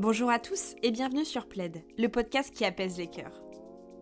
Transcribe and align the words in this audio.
Bonjour 0.00 0.28
à 0.28 0.40
tous 0.40 0.74
et 0.82 0.90
bienvenue 0.90 1.24
sur 1.24 1.46
Plaid, 1.46 1.84
le 1.96 2.08
podcast 2.08 2.52
qui 2.52 2.64
apaise 2.64 2.98
les 2.98 3.06
cœurs. 3.06 3.40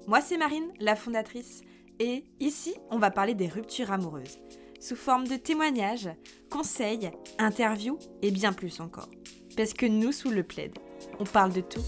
Moi 0.06 0.22
c'est 0.22 0.38
Marine, 0.38 0.72
la 0.80 0.96
fondatrice, 0.96 1.60
et 1.98 2.24
ici 2.40 2.74
on 2.90 2.98
va 2.98 3.10
parler 3.10 3.34
des 3.34 3.46
ruptures 3.46 3.92
amoureuses, 3.92 4.38
sous 4.80 4.96
forme 4.96 5.28
de 5.28 5.36
témoignages, 5.36 6.08
conseils, 6.48 7.10
interviews 7.38 7.98
et 8.22 8.30
bien 8.30 8.54
plus 8.54 8.80
encore. 8.80 9.10
Parce 9.54 9.74
que 9.74 9.84
nous 9.84 10.12
sous 10.12 10.30
le 10.30 10.42
Plaid, 10.42 10.78
on 11.18 11.24
parle 11.24 11.52
de 11.52 11.60
tout. 11.60 11.84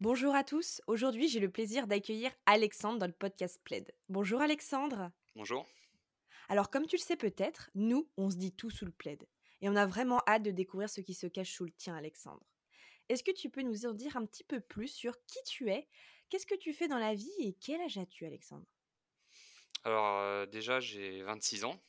Bonjour 0.00 0.36
à 0.36 0.44
tous, 0.44 0.80
aujourd'hui 0.86 1.26
j'ai 1.26 1.40
le 1.40 1.50
plaisir 1.50 1.88
d'accueillir 1.88 2.30
Alexandre 2.46 3.00
dans 3.00 3.08
le 3.08 3.12
podcast 3.12 3.60
Plaid. 3.64 3.92
Bonjour 4.08 4.40
Alexandre. 4.40 5.10
Bonjour. 5.34 5.66
Alors 6.48 6.70
comme 6.70 6.86
tu 6.86 6.96
le 6.96 7.02
sais 7.02 7.16
peut-être, 7.16 7.70
nous 7.74 8.08
on 8.16 8.30
se 8.30 8.36
dit 8.36 8.52
tout 8.52 8.70
sous 8.70 8.86
le 8.86 8.92
plaid. 8.92 9.26
Et 9.60 9.68
on 9.68 9.76
a 9.76 9.86
vraiment 9.86 10.20
hâte 10.26 10.42
de 10.42 10.50
découvrir 10.50 10.88
ce 10.88 11.00
qui 11.00 11.14
se 11.14 11.26
cache 11.26 11.52
sous 11.52 11.64
le 11.64 11.72
tien 11.72 11.94
Alexandre. 11.94 12.44
Est-ce 13.08 13.22
que 13.22 13.32
tu 13.32 13.50
peux 13.50 13.62
nous 13.62 13.86
en 13.86 13.92
dire 13.92 14.16
un 14.16 14.24
petit 14.24 14.44
peu 14.44 14.60
plus 14.60 14.88
sur 14.88 15.14
qui 15.26 15.38
tu 15.46 15.70
es, 15.70 15.88
qu'est-ce 16.28 16.46
que 16.46 16.56
tu 16.56 16.72
fais 16.72 16.88
dans 16.88 16.98
la 16.98 17.14
vie 17.14 17.32
et 17.40 17.54
quel 17.54 17.80
âge 17.80 17.98
as-tu 17.98 18.26
Alexandre? 18.26 18.66
Alors 19.84 20.18
euh, 20.18 20.46
déjà 20.46 20.80
j'ai 20.80 21.22
26 21.22 21.64
ans. 21.64 21.80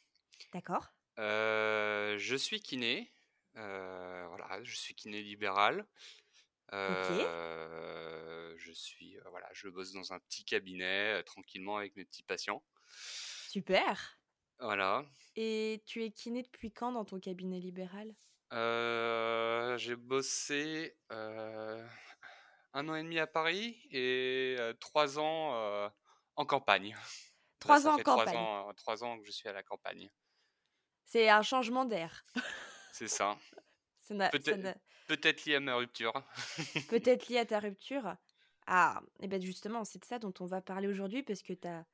D'accord. 0.53 0.87
Euh, 1.19 2.17
je 2.17 2.35
suis 2.35 2.61
kiné. 2.61 3.11
Euh, 3.55 4.25
voilà, 4.27 4.63
je 4.63 4.75
suis 4.75 4.95
kiné 4.95 5.21
libéral. 5.21 5.85
Je 6.71 8.71
suis 8.73 9.17
voilà, 9.29 9.49
je 9.53 9.69
bosse 9.69 9.93
dans 9.93 10.13
un 10.13 10.19
petit 10.19 10.43
cabinet 10.43 11.23
tranquillement 11.23 11.77
avec 11.77 11.95
mes 11.95 12.05
petits 12.05 12.23
patients. 12.23 12.63
Super. 13.49 14.18
Voilà. 14.59 15.05
Et 15.35 15.81
tu 15.85 16.03
es 16.03 16.11
kiné 16.11 16.43
depuis 16.43 16.71
quand 16.71 16.91
dans 16.91 17.05
ton 17.05 17.19
cabinet 17.19 17.59
libéral? 17.59 18.13
J'ai 18.51 19.95
bossé 19.95 20.97
un 21.09 22.87
an 22.87 22.95
et 22.95 23.03
demi 23.03 23.19
à 23.19 23.27
Paris 23.27 23.77
et 23.91 24.57
trois 24.79 25.19
ans 25.19 25.91
en 26.35 26.45
campagne. 26.45 26.95
Trois 27.59 27.87
ans 27.87 27.95
en 27.95 27.97
campagne. 27.97 28.73
Trois 28.77 29.03
ans, 29.03 29.19
que 29.19 29.25
je 29.25 29.31
suis 29.31 29.49
à 29.49 29.51
la 29.51 29.63
campagne. 29.63 30.09
C'est 31.03 31.27
un 31.29 31.41
changement 31.41 31.83
d'air. 31.83 32.23
C'est 32.93 33.09
ça. 33.09 33.37
Peut-être 35.07 35.45
lié 35.45 35.55
à 35.55 35.59
ma 35.59 35.75
rupture. 35.75 36.13
Peut-être 36.87 37.27
lié 37.29 37.39
à 37.39 37.45
ta 37.45 37.59
rupture. 37.59 38.15
Ah, 38.65 39.01
et 39.19 39.27
bien 39.27 39.39
justement, 39.41 39.83
c'est 39.83 39.99
de 39.99 40.05
ça 40.05 40.19
dont 40.19 40.33
on 40.39 40.45
va 40.45 40.61
parler 40.61 40.87
aujourd'hui 40.87 41.23
parce 41.23 41.41
que 41.41 41.53
tu 41.53 41.67
as 41.67 41.85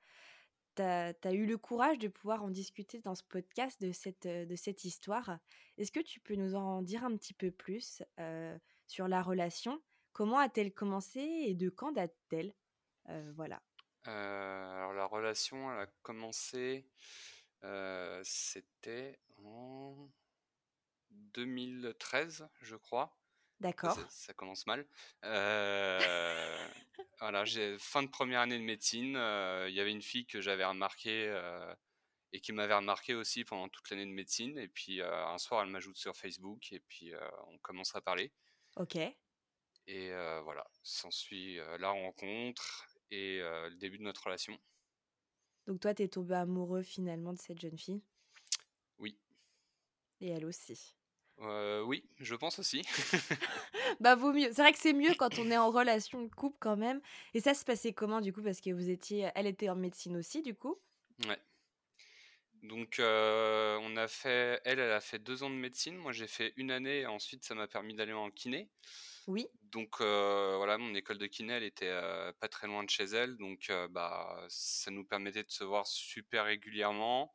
tu 0.76 0.82
as, 0.82 1.34
eu 1.34 1.46
le 1.46 1.58
courage 1.58 2.00
de 2.00 2.08
pouvoir 2.08 2.44
en 2.44 2.50
discuter 2.50 3.00
dans 3.00 3.16
ce 3.16 3.24
podcast 3.24 3.82
de 3.82 3.92
cette, 3.92 4.28
cette 4.56 4.86
histoire. 4.86 5.40
Est-ce 5.78 5.92
que 5.92 6.00
tu 6.00 6.20
peux 6.20 6.36
nous 6.36 6.56
en 6.56 6.82
dire 6.82 7.04
un 7.04 7.16
petit 7.16 7.34
peu 7.34 7.52
plus 7.52 8.04
sur 8.88 9.08
la 9.08 9.22
relation? 9.22 9.82
Comment 10.14 10.38
a-t-elle 10.38 10.74
commencé 10.74 11.20
et 11.20 11.54
de 11.54 11.70
quand 11.70 11.92
date-t-elle? 11.92 12.54
Voilà. 13.36 13.62
alors 14.06 14.94
la 14.94 15.06
relation, 15.06 15.72
elle 15.72 15.80
a 15.80 15.88
commencé, 16.02 16.88
c'était 18.24 19.20
en 19.44 20.10
2013, 21.34 22.48
je 22.62 22.76
crois. 22.76 23.18
D'accord. 23.62 23.98
Ça, 24.10 24.34
commence 24.34 24.68
mal. 24.68 24.86
Euh, 25.24 26.68
voilà, 27.20 27.46
j'ai 27.46 27.78
fin 27.80 28.04
de 28.04 28.10
première 28.10 28.42
année 28.42 28.60
de 28.60 28.64
médecine. 28.64 29.16
Il 29.68 29.74
y 29.74 29.80
avait 29.80 29.92
une 29.92 30.02
fille 30.02 30.26
que 30.26 30.42
j'avais 30.42 30.66
remarquée 30.66 31.34
et 32.34 32.42
qui 32.42 32.52
m'avait 32.52 32.76
remarqué 32.76 33.16
aussi 33.16 33.46
pendant 33.46 33.70
toute 33.70 33.90
l'année 33.90 34.06
de 34.06 34.12
médecine. 34.12 34.58
Et 34.58 34.68
puis 34.68 35.02
un 35.02 35.38
soir, 35.38 35.64
elle 35.64 35.70
m'ajoute 35.70 35.98
sur 35.98 36.16
Facebook 36.16 36.72
et 36.74 36.82
puis 36.82 37.14
on 37.48 37.58
commence 37.60 37.96
à 37.96 38.02
parler. 38.02 38.34
Ok. 38.76 38.98
Et 39.88 40.10
voilà, 40.44 40.66
s'ensuit 40.84 41.58
la 41.80 41.90
rencontre 41.90 42.88
et 43.10 43.40
le 43.40 43.76
début 43.78 43.98
de 43.98 44.04
notre 44.04 44.26
relation. 44.26 44.60
Donc 45.66 45.80
toi, 45.80 45.94
t'es 45.96 46.10
tombé 46.10 46.36
amoureux 46.36 46.84
finalement 46.84 47.34
de 47.34 47.40
cette 47.40 47.60
jeune 47.60 47.78
fille? 47.78 48.04
Oui. 49.00 49.18
Et 50.22 50.30
elle 50.30 50.46
aussi? 50.46 50.96
Oui, 51.40 52.04
je 52.20 52.36
pense 52.36 52.60
aussi. 52.60 52.82
bah 54.00 54.16
vaut 54.16 54.34
mieux. 54.34 54.50
C'est 54.54 54.62
vrai 54.62 54.72
que 54.72 54.80
c'est 54.80 54.94
mieux 54.94 55.14
quand 55.16 55.38
on 55.38 55.52
est 55.52 55.58
en 55.58 55.70
relation 55.70 56.24
de 56.24 56.34
couple 56.34 56.58
quand 56.60 56.78
même. 56.78 57.02
Et 57.34 57.42
ça 57.42 57.54
se 57.54 57.66
passait 57.66 57.94
comment 57.94 58.22
du 58.22 58.34
coup? 58.34 58.42
Parce 58.42 58.62
que 58.62 58.72
vous 58.72 58.90
étiez, 58.90 59.30
elle 59.36 59.48
était 59.48 59.70
en 59.70 59.76
médecine 59.76 60.18
aussi 60.18 60.42
du 60.42 60.56
coup? 60.56 60.80
Ouais. 61.28 61.40
Donc 62.64 62.96
on 63.00 63.98
a 63.98 64.08
fait, 64.08 64.62
elle, 64.66 64.80
elle 64.80 64.92
a 64.92 65.02
fait 65.02 65.20
deux 65.20 65.44
ans 65.44 65.50
de 65.50 65.56
médecine. 65.56 65.98
Moi 65.98 66.12
j'ai 66.12 66.28
fait 66.28 66.54
une 66.56 66.72
année. 66.72 67.02
Et 67.02 67.06
ensuite 67.06 67.44
ça 67.44 67.54
m'a 67.54 67.68
permis 67.68 67.94
d'aller 67.94 68.14
en 68.14 68.32
kiné. 68.32 68.70
Oui. 69.28 69.48
Donc 69.72 69.98
voilà, 70.00 70.78
mon 70.78 70.96
école 70.96 71.18
de 71.18 71.28
kiné, 71.28 71.54
elle 71.54 71.64
était 71.64 71.94
pas 72.40 72.48
très 72.48 72.68
loin 72.68 72.84
de 72.84 72.90
chez 72.90 73.04
elle. 73.04 73.38
Donc 73.38 73.72
bah 73.92 74.46
ça 74.50 74.90
nous 74.90 75.06
permettait 75.06 75.44
de 75.44 75.52
se 75.52 75.64
voir 75.64 75.86
super 75.86 76.46
régulièrement. 76.46 77.34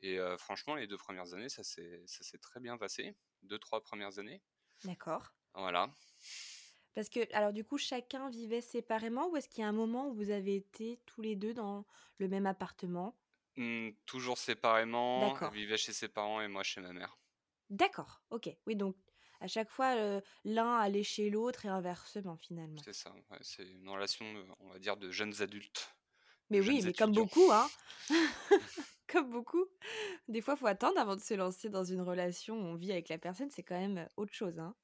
Et 0.00 0.18
franchement, 0.38 0.74
les 0.74 0.86
deux 0.86 0.98
premières 0.98 1.32
années, 1.34 1.48
ça 1.48 1.62
s'est 1.62 2.38
très 2.40 2.60
bien 2.60 2.76
passé 2.76 3.14
deux, 3.42 3.58
trois 3.58 3.82
premières 3.82 4.18
années. 4.18 4.42
D'accord. 4.84 5.32
Voilà. 5.54 5.90
Parce 6.94 7.08
que, 7.08 7.20
alors 7.34 7.52
du 7.52 7.64
coup, 7.64 7.78
chacun 7.78 8.28
vivait 8.28 8.60
séparément 8.60 9.28
ou 9.28 9.36
est-ce 9.36 9.48
qu'il 9.48 9.60
y 9.60 9.64
a 9.64 9.68
un 9.68 9.72
moment 9.72 10.08
où 10.08 10.14
vous 10.14 10.30
avez 10.30 10.56
été 10.56 11.00
tous 11.06 11.22
les 11.22 11.36
deux 11.36 11.54
dans 11.54 11.86
le 12.18 12.28
même 12.28 12.46
appartement? 12.46 13.16
Mmh, 13.56 13.90
Toujours 14.06 14.38
séparément. 14.38 15.36
Elle 15.40 15.50
vivait 15.52 15.76
chez 15.78 15.92
ses 15.92 16.08
parents 16.08 16.40
et 16.40 16.48
moi 16.48 16.62
chez 16.62 16.80
ma 16.80 16.92
mère. 16.92 17.18
D'accord, 17.70 18.22
ok. 18.30 18.50
Oui, 18.66 18.76
donc 18.76 18.96
à 19.40 19.46
chaque 19.46 19.70
fois, 19.70 20.20
l'un 20.44 20.76
allait 20.78 21.04
chez 21.04 21.30
l'autre 21.30 21.66
et 21.66 21.68
inversement 21.68 22.36
finalement. 22.36 22.80
C'est 22.84 22.92
ça, 22.92 23.14
c'est 23.42 23.68
une 23.68 23.88
relation, 23.88 24.24
on 24.60 24.70
va 24.70 24.78
dire, 24.78 24.96
de 24.96 25.10
jeunes 25.10 25.40
adultes. 25.42 25.94
Mais 26.50 26.60
oui, 26.60 26.80
mais 26.82 26.92
comme 26.92 27.12
beaucoup, 27.12 27.52
hein 27.52 27.68
comme 29.08 29.30
beaucoup. 29.30 29.64
Des 30.28 30.40
fois, 30.40 30.54
il 30.54 30.60
faut 30.60 30.66
attendre 30.66 30.98
avant 30.98 31.16
de 31.16 31.20
se 31.20 31.34
lancer 31.34 31.68
dans 31.68 31.84
une 31.84 32.00
relation 32.00 32.54
où 32.54 32.64
on 32.64 32.74
vit 32.76 32.92
avec 32.92 33.08
la 33.08 33.18
personne, 33.18 33.50
c'est 33.50 33.62
quand 33.62 33.78
même 33.78 34.08
autre 34.16 34.32
chose. 34.32 34.58
Hein. 34.58 34.74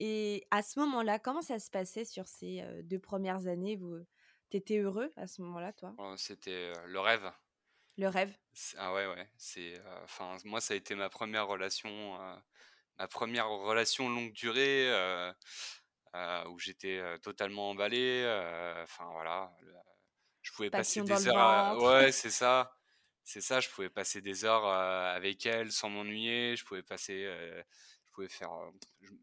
Et 0.00 0.46
à 0.50 0.62
ce 0.62 0.80
moment-là, 0.80 1.18
comment 1.18 1.42
ça 1.42 1.58
se 1.58 1.70
passait 1.70 2.04
sur 2.04 2.26
ces 2.26 2.64
deux 2.82 2.98
premières 2.98 3.46
années? 3.46 3.76
Vous... 3.76 3.98
T'étais 4.50 4.78
heureux 4.78 5.10
à 5.16 5.26
ce 5.26 5.40
moment-là, 5.42 5.72
toi? 5.72 5.94
Oh, 5.96 6.14
C'était 6.18 6.72
le 6.86 7.00
rêve. 7.00 7.30
Le 7.96 8.08
rêve? 8.08 8.34
Ah 8.76 8.92
ouais, 8.92 9.06
ouais. 9.06 9.30
C'est, 9.38 9.80
enfin, 10.02 10.36
moi, 10.44 10.60
ça 10.60 10.74
a 10.74 10.76
été 10.76 10.94
ma 10.94 11.08
première 11.08 11.46
relation, 11.46 12.18
ma 12.98 13.08
première 13.08 13.48
relation 13.48 14.10
longue 14.10 14.32
durée, 14.32 14.90
où 16.48 16.58
j'étais 16.58 17.00
totalement 17.20 17.70
emballé. 17.70 18.24
Enfin, 18.82 19.08
voilà. 19.12 19.50
je 20.42 20.52
pouvais 20.52 20.70
passer 20.70 21.00
des 21.00 21.28
heures. 21.28 21.82
Ouais, 21.82 22.12
c'est 22.12 22.30
ça 22.30 22.76
c'est 23.24 23.40
ça, 23.40 23.60
je 23.60 23.68
pouvais 23.68 23.90
passer 23.90 24.20
des 24.20 24.44
heures 24.44 24.66
avec 24.66 25.46
elle 25.46 25.72
sans 25.72 25.88
m'ennuyer, 25.88 26.56
je 26.56 26.64
pouvais 26.64 26.82
passer, 26.82 27.24
je 27.24 28.10
pouvais 28.12 28.28
faire 28.28 28.50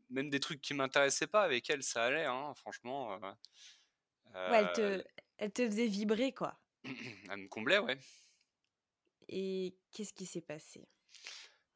même 0.09 0.29
des 0.29 0.39
trucs 0.39 0.61
qui 0.61 0.73
m'intéressaient 0.73 1.27
pas 1.27 1.43
avec 1.43 1.69
elle, 1.69 1.83
ça 1.83 2.05
allait, 2.05 2.25
hein, 2.25 2.53
franchement. 2.55 3.19
ouais, 4.33 4.59
elle 4.59 4.73
te, 4.73 5.03
elle 5.37 5.51
te 5.51 5.65
faisait 5.65 5.87
vibrer, 5.87 6.33
quoi. 6.33 6.59
elle 7.29 7.37
me 7.37 7.47
comblait, 7.47 7.79
ouais. 7.79 7.97
Et 9.27 9.75
qu'est-ce 9.91 10.13
qui 10.13 10.25
s'est 10.25 10.41
passé? 10.41 10.87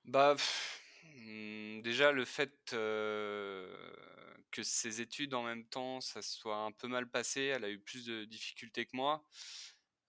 Bah, 0.05 0.35
mmh, 1.16 1.81
déjà 1.81 2.11
le 2.11 2.25
fait 2.25 2.51
que 4.53 4.63
ses 4.63 5.01
études 5.01 5.34
en 5.34 5.44
même 5.44 5.66
temps, 5.66 6.01
ça 6.01 6.22
soit 6.22 6.57
un 6.57 6.72
peu 6.72 6.88
mal 6.88 7.09
passé, 7.09 7.41
elle 7.41 7.63
a 7.63 7.69
eu 7.69 7.79
plus 7.79 8.05
de 8.05 8.25
difficultés 8.25 8.85
que 8.85 8.95
moi. 8.95 9.25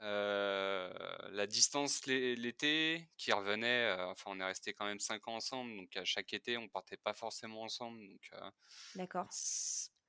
Euh, 0.02 0.92
la 1.30 1.46
distance 1.46 2.04
l'été 2.06 3.08
qui 3.16 3.32
revenait, 3.32 3.86
euh, 3.96 4.06
enfin 4.08 4.32
on 4.32 4.40
est 4.40 4.44
resté 4.44 4.74
quand 4.74 4.84
même 4.84 5.00
5 5.00 5.28
ans 5.28 5.36
ensemble, 5.36 5.76
donc 5.76 5.96
à 5.96 6.04
chaque 6.04 6.32
été 6.34 6.56
on 6.56 6.68
partait 6.68 6.96
pas 6.96 7.14
forcément 7.14 7.62
ensemble. 7.62 8.06
Donc, 8.06 8.30
euh, 8.34 8.50
D'accord. 8.96 9.28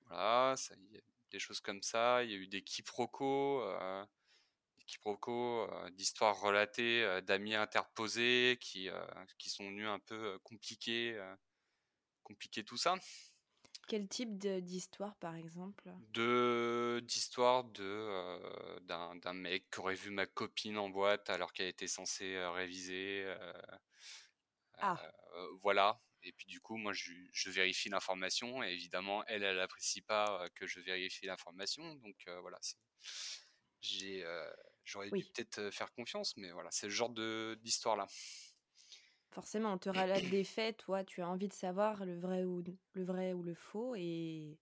Voilà, 0.08 0.56
ça, 0.58 0.76
y 0.92 0.98
a 0.98 1.02
des 1.32 1.40
choses 1.40 1.60
comme 1.60 1.82
ça. 1.82 2.24
Il 2.24 2.32
y 2.32 2.34
a 2.34 2.38
eu 2.38 2.48
des 2.48 2.64
quiproquos, 2.64 3.64
des 4.78 4.84
quiproquos, 4.84 5.68
d'histoires 5.92 6.40
relatées, 6.40 7.22
d'amis 7.24 7.56
interposés 7.56 8.58
qui, 8.62 8.90
qui 9.38 9.50
sont 9.50 9.64
venus 9.66 9.88
un 9.88 10.00
peu 10.00 10.38
compliquer, 10.40 11.20
compliquer 12.24 12.64
tout 12.64 12.78
ça. 12.78 12.96
Quel 13.88 14.08
type 14.08 14.38
d'histoire, 14.38 15.16
par 15.18 15.36
exemple? 15.36 15.92
De 16.14 17.02
d'histoire 17.04 17.64
de 17.64 17.84
euh, 17.84 18.80
d'un 18.80 19.34
mec 19.34 19.70
qui 19.72 19.80
aurait 19.80 19.96
vu 19.96 20.10
ma 20.10 20.26
copine 20.26 20.78
en 20.78 20.90
boîte 20.90 21.30
alors 21.30 21.54
qu'elle 21.54 21.68
était 21.68 21.88
censée 21.88 22.36
euh, 22.36 22.50
réviser. 22.52 23.24
Euh, 23.26 23.54
ah. 24.80 25.00
voilà. 25.62 26.02
Et 26.24 26.32
puis 26.32 26.48
du 26.48 26.60
coup, 26.60 26.78
moi, 26.78 26.94
je, 26.94 27.14
je 27.32 27.52
vérifie 27.52 27.90
l'information 27.90 28.64
et 28.64 28.72
évidemment, 28.72 29.24
elle, 29.28 29.44
elle 29.44 29.58
n'apprécie 29.58 30.02
pas 30.02 30.50
que 30.56 30.66
je 30.66 30.80
vérifie 30.80 31.28
l'information. 31.28 31.94
Donc 31.96 32.16
voilà, 32.42 32.60
j'ai 33.82 34.26
j'aurais 34.84 35.12
dû 35.12 35.24
peut-être 35.26 35.70
faire 35.70 35.92
confiance, 35.94 36.36
mais 36.38 36.52
voilà, 36.52 36.72
c'est 36.72 36.88
le 36.88 36.94
genre 36.94 37.12
de 37.12 37.60
d'histoire 37.62 37.96
là. 37.96 38.08
Forcément, 39.30 39.74
on 39.74 39.78
te 39.78 39.90
relate 39.92 40.28
des 40.28 40.44
faits, 40.44 40.78
toi, 40.78 41.04
tu 41.04 41.22
as 41.22 41.30
envie 41.30 41.48
de 41.48 41.54
savoir 41.54 42.06
le 42.06 42.18
vrai 42.20 42.44
ou 42.44 42.64
le 42.94 43.04
vrai 43.04 43.34
ou 43.34 43.44
le 43.44 43.54
faux 43.54 43.94
et 43.96 44.58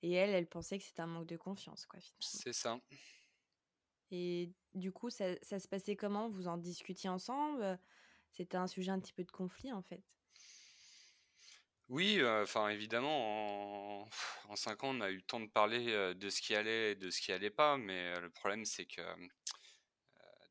et 0.00 0.12
elle, 0.12 0.30
elle 0.30 0.48
pensait 0.48 0.78
que 0.78 0.84
c'était 0.84 1.02
un 1.02 1.06
manque 1.06 1.26
de 1.26 1.36
confiance, 1.36 1.84
quoi, 1.86 2.00
finalement. 2.00 2.42
C'est 2.42 2.52
ça. 2.52 2.80
Et 4.10 4.52
du 4.74 4.92
coup, 4.92 5.10
ça 5.10 5.34
ça 5.42 5.58
se 5.60 5.68
passait 5.68 5.96
comment? 5.96 6.28
Vous 6.28 6.48
en 6.48 6.56
discutiez 6.58 7.08
ensemble, 7.10 7.78
C'était 8.32 8.56
un 8.58 8.66
sujet 8.68 8.92
un 8.92 9.00
petit 9.00 9.12
peu 9.14 9.24
de 9.24 9.30
conflit, 9.32 9.72
en 9.72 9.82
fait? 9.82 10.04
Oui, 11.88 12.20
enfin 12.24 12.68
évidemment 12.68 14.02
en 14.02 14.08
en 14.48 14.56
5 14.56 14.82
ans, 14.84 14.88
on 14.96 15.00
a 15.00 15.10
eu 15.10 15.16
le 15.16 15.22
temps 15.22 15.40
de 15.40 15.46
parler, 15.48 15.88
heu, 15.92 16.14
de 16.14 16.30
ce 16.30 16.40
qui 16.40 16.54
allait 16.54 16.92
et 16.92 16.94
de 16.96 17.10
ce 17.10 17.20
qui 17.20 17.32
allait 17.32 17.50
pas, 17.50 17.76
mais 17.76 18.18
le 18.20 18.30
problème 18.30 18.64
c'est 18.64 18.86
que, 18.86 19.02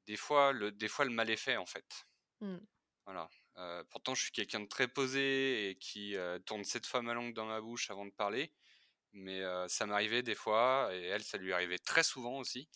des 0.08 0.18
fois 0.18 0.52
le 0.52 0.72
des 0.72 0.88
fois 0.88 1.06
le 1.06 1.12
mal 1.12 1.30
est 1.30 1.38
fait, 1.38 1.58
en 1.58 1.66
fait. 1.68 2.08
Mmh. 2.42 2.66
Voilà, 3.06 3.30
heu, 3.58 3.84
pourtant 3.92 4.16
je 4.16 4.24
suis 4.24 4.32
quelqu'un 4.32 4.62
de 4.62 4.66
très 4.68 4.88
posé 4.88 5.70
et 5.70 5.78
qui, 5.78 6.16
heu, 6.16 6.40
tourne 6.44 6.64
7 6.64 6.88
fois 6.88 7.04
ma 7.04 7.14
langue 7.14 7.34
dans 7.36 7.46
ma 7.46 7.62
bouche 7.62 7.92
avant 7.92 8.06
de 8.08 8.12
parler, 8.12 8.52
mais 9.14 9.42
heu, 9.42 9.68
ça 9.70 9.86
m'arrivait 9.88 10.24
des 10.24 10.36
fois 10.36 10.90
et 10.94 11.04
elle, 11.06 11.24
ça 11.24 11.38
lui 11.38 11.54
arrivait 11.54 11.80
très 11.80 12.04
souvent 12.04 12.38
aussi, 12.40 12.70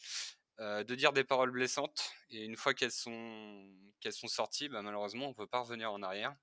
de 0.60 0.96
dire 0.96 1.14
des 1.14 1.24
paroles 1.26 1.52
blessantes 1.52 2.12
et 2.30 2.46
une 2.46 2.58
fois 2.58 2.74
qu'elles 2.76 2.92
sont 2.92 3.70
qu'elles 4.02 4.14
sont 4.14 4.28
sorties, 4.30 4.70
bah, 4.70 4.82
malheureusement 4.84 5.28
on 5.30 5.34
peut 5.36 5.48
pas 5.48 5.62
revenir 5.62 5.92
en 5.94 6.04
arrière. 6.04 6.36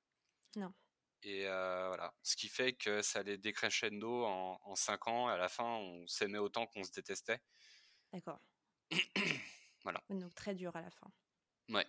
Non. 0.54 0.76
Et 1.22 1.44
voilà, 1.44 2.14
ce 2.22 2.36
qui 2.36 2.48
fait 2.48 2.74
que 2.74 3.02
ça 3.02 3.20
allait 3.20 3.38
décrescendo 3.38 4.24
en 4.24 4.58
en 4.62 4.74
5 4.76 5.06
ans 5.08 5.28
et 5.30 5.32
à 5.32 5.36
la 5.36 5.48
fin, 5.48 5.64
on 5.64 6.06
s'aimait 6.06 6.38
autant 6.38 6.66
qu'on 6.66 6.84
se 6.84 6.90
détestait. 6.92 7.40
D'accord. 8.12 8.40
Voilà. 9.84 10.02
Donc 10.10 10.34
très 10.34 10.54
dur 10.54 10.74
à 10.76 10.82
la 10.82 10.90
fin. 10.90 11.10
Ouais. 11.68 11.86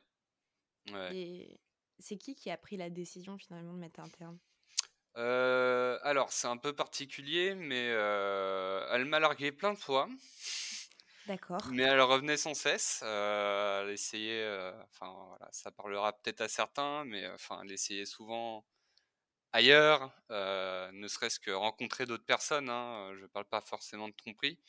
Ouais. 0.92 1.16
Et 1.16 1.60
c'est 2.00 2.18
qui 2.18 2.36
qui 2.36 2.50
a 2.52 2.58
pris 2.58 2.78
la 2.78 2.90
décision 2.90 3.38
finalement 3.38 3.74
de 3.74 3.80
mettre 3.80 4.00
un 4.00 4.10
terme? 4.10 4.40
Heu, 5.16 6.00
alors 6.04 6.32
c'est 6.32 6.48
un 6.48 6.58
peu 6.58 6.74
particulier, 6.74 7.56
mais 7.56 7.90
heu, 7.92 8.86
elle 8.92 9.06
m'a 9.06 9.20
largué 9.20 9.52
plein 9.52 9.74
de 9.74 9.80
fois. 9.80 10.08
D'accord. 11.26 11.68
Mais 11.70 11.84
elle 11.84 12.02
revenait 12.02 12.38
sans 12.38 12.54
cesse, 12.54 13.02
heu, 13.04 13.08
elle 13.84 13.90
essayait, 13.90 14.44
heu, 14.46 14.74
enfin 14.84 15.12
voilà, 15.30 15.50
ça 15.52 15.72
parlera 15.72 16.14
peut-être 16.14 16.42
à 16.42 16.48
certains, 16.48 17.04
mais 17.06 17.28
enfin 17.30 17.62
elle 17.64 17.72
essayait 17.72 18.06
souvent 18.06 18.66
ailleurs, 19.54 20.14
ne 20.32 21.08
serait-ce 21.10 21.40
que 21.40 21.52
rencontrer 21.52 22.06
d'autres 22.08 22.26
personnes, 22.26 22.70
hein, 22.70 23.14
je 23.20 23.26
parle 23.28 23.46
pas 23.48 23.62
forcément 23.62 24.10
de 24.10 24.14
tromperie, 24.16 24.62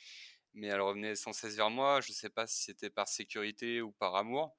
mais 0.55 0.69
elle 0.69 0.81
revenait 0.83 1.17
sans 1.17 1.33
cesse 1.35 1.57
vers 1.57 1.71
moi. 1.71 2.01
Je 2.03 2.13
sais 2.13 2.31
pas 2.31 2.47
si 2.49 2.65
c'était 2.65 2.91
par 2.91 3.09
sécurité 3.09 3.83
ou 3.83 3.93
par 3.93 4.17
amour 4.17 4.57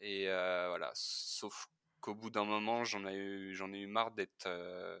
et 0.00 0.26
voilà, 0.26 0.92
sauf 0.94 1.68
qu'au 2.06 2.14
bout 2.14 2.30
d'un 2.30 2.44
moment, 2.44 2.84
j'en 2.84 3.06
ai 3.06 3.16
eu 3.16 3.54
j'en 3.54 3.72
ai 3.72 3.80
eu 3.80 3.86
marre 3.88 4.12
d'être, 4.12 4.46
heu, 4.48 5.00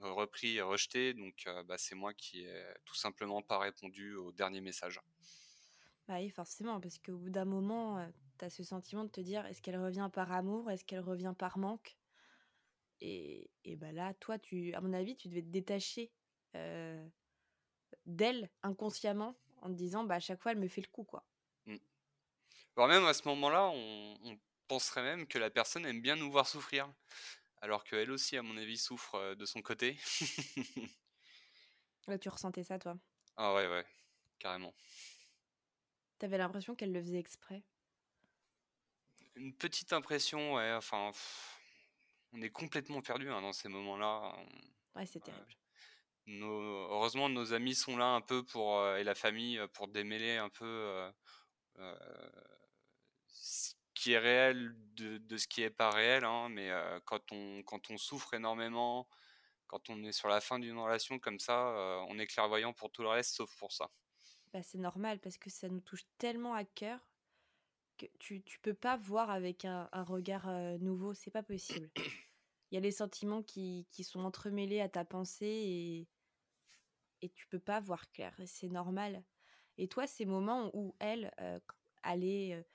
repris 0.00 0.56
et 0.56 0.62
rejeté 0.62 1.14
donc 1.14 1.44
heu, 1.46 1.62
bah, 1.64 1.78
c'est 1.78 1.94
moi 1.94 2.14
qui 2.14 2.44
ai 2.44 2.64
tout 2.86 2.94
simplement 2.96 3.42
pas 3.42 3.58
répondu 3.58 4.14
au 4.16 4.32
dernier 4.32 4.60
message. 4.62 5.00
Bah 6.06 6.16
oui, 6.18 6.28
forcément, 6.28 6.78
parce 6.80 6.98
qu'au 6.98 7.16
bout 7.16 7.30
d'un 7.30 7.44
moment, 7.46 7.98
heu, 8.00 8.12
tu 8.38 8.44
as 8.44 8.50
ce 8.50 8.62
sentiment 8.62 9.04
de 9.04 9.08
te 9.10 9.20
dire: 9.22 9.46
«Est-ce 9.46 9.62
qu'elle 9.62 9.80
revient 9.82 10.10
par 10.12 10.30
amour? 10.32 10.70
Est-ce 10.70 10.84
qu'elle 10.84 11.00
revient 11.00 11.34
par 11.38 11.56
manque?» 11.58 11.96
et 13.00 13.50
et 13.64 13.76
bah, 13.76 13.92
là, 13.92 14.14
toi, 14.14 14.38
tu 14.38 14.72
à 14.74 14.80
mon 14.80 14.92
avis, 14.92 15.16
tu 15.16 15.28
devais 15.28 15.42
te 15.42 15.48
détacher, 15.48 16.12
d'elle 18.04 18.50
inconsciemment 18.62 19.36
en 19.56 19.68
te 19.68 19.72
disant: 19.74 20.04
«Bah, 20.04 20.16
à 20.16 20.20
chaque 20.20 20.42
fois, 20.42 20.52
elle 20.52 20.58
me 20.58 20.68
fait 20.68 20.82
le 20.82 20.88
coup, 20.88 21.04
quoi». 21.04 21.26
Mmh. 21.66 21.76
Voire 22.76 22.88
même 22.88 23.04
à 23.06 23.14
ce 23.14 23.26
moment-là, 23.28 23.70
on 23.74 24.18
on 24.24 24.38
penserait 24.70 25.02
même 25.02 25.26
que 25.28 25.38
la 25.38 25.50
personne 25.50 25.86
aime 25.86 26.00
bien 26.02 26.16
nous 26.16 26.30
voir 26.32 26.48
souffrir, 26.48 26.92
alors 27.62 27.84
qu'elle 27.84 28.10
aussi, 28.12 28.36
à 28.38 28.42
mon 28.42 28.56
avis, 28.58 28.78
souffre, 28.78 29.16
heu, 29.16 29.36
de 29.36 29.46
son 29.46 29.62
côté. 29.62 29.98
Tu 32.20 32.28
ressentais 32.28 32.62
ça, 32.62 32.78
toi? 32.78 32.98
Ah 33.36 33.54
ouais, 33.54 33.66
ouais, 33.68 33.84
carrément. 34.38 34.74
Tu 36.20 36.26
avais 36.26 36.38
l'impression 36.38 36.76
qu'elle 36.76 36.92
le 36.92 37.00
faisait 37.02 37.18
exprès? 37.18 37.64
Une 39.34 39.56
petite 39.56 39.92
impression, 39.92 40.54
ouais, 40.54 40.72
enfin, 40.72 41.10
on 42.32 42.40
est 42.42 42.50
complètement 42.50 43.02
perdu, 43.02 43.30
hein, 43.30 43.40
dans 43.42 43.52
ces 43.52 43.68
moments-là, 43.68 44.34
Ouais, 44.94 45.06
c'est 45.06 45.20
heu, 45.28 45.32
terrible. 45.32 45.52
nos 46.26 46.60
heureusement 46.90 47.28
nos 47.28 47.52
amis 47.52 47.74
sont 47.74 47.96
là 47.96 48.06
un 48.14 48.20
peu 48.20 48.44
pour, 48.44 48.78
heu 48.80 48.98
et 48.98 49.04
la 49.04 49.14
famille, 49.14 49.60
pour 49.74 49.88
démêler 49.88 50.36
un 50.36 50.48
peu, 50.50 51.10
qui 54.00 54.12
est 54.12 54.18
réel 54.18 54.74
de 54.96 55.18
de 55.18 55.36
ce 55.36 55.46
qui 55.46 55.62
est 55.62 55.70
pas 55.70 55.90
réel, 55.90 56.24
hein, 56.24 56.48
mais 56.48 56.70
quand 57.04 57.32
on 57.32 57.62
quand 57.64 57.90
on 57.90 57.98
souffre 57.98 58.34
énormément, 58.34 59.06
quand 59.66 59.90
on 59.90 60.02
est 60.04 60.12
sur 60.12 60.28
la 60.28 60.40
fin 60.40 60.58
d'une 60.58 60.78
relation 60.78 61.18
comme 61.18 61.38
ça, 61.38 62.04
on 62.08 62.18
est 62.18 62.26
clairvoyant 62.26 62.72
pour 62.72 62.90
tout 62.90 63.02
le 63.02 63.08
reste 63.08 63.34
sauf 63.36 63.54
pour 63.58 63.72
ça. 63.72 63.90
Bah, 64.52 64.62
c'est 64.62 64.78
normal 64.78 65.20
parce 65.20 65.38
que 65.38 65.50
ça 65.50 65.68
nous 65.68 65.80
touche 65.80 66.04
tellement 66.18 66.54
à 66.54 66.64
cœur 66.64 66.98
que 67.98 68.06
tu 68.18 68.42
tu 68.42 68.58
peux 68.60 68.74
pas 68.74 68.96
voir 68.96 69.30
avec 69.30 69.64
un 69.64 69.88
regard, 70.02 70.48
nouveau, 70.80 71.12
c'est 71.14 71.30
pas 71.30 71.42
possible. 71.42 71.90
Il 72.70 72.74
y 72.74 72.78
a 72.78 72.80
les 72.80 72.92
sentiments 72.92 73.42
qui 73.42 73.86
qui 73.90 74.02
sont 74.04 74.20
entremêlés 74.20 74.80
à 74.80 74.88
ta 74.88 75.04
pensée 75.04 75.46
et 75.46 76.08
et 77.22 77.28
tu 77.30 77.46
peux 77.48 77.60
pas 77.60 77.80
voir 77.80 78.10
clair 78.10 78.34
c'est 78.46 78.68
normal. 78.68 79.22
Et 79.78 79.88
toi, 79.88 80.06
ces 80.06 80.26
moments 80.26 80.70
où 80.74 80.94
elle, 80.98 81.32
allait, 82.02 82.66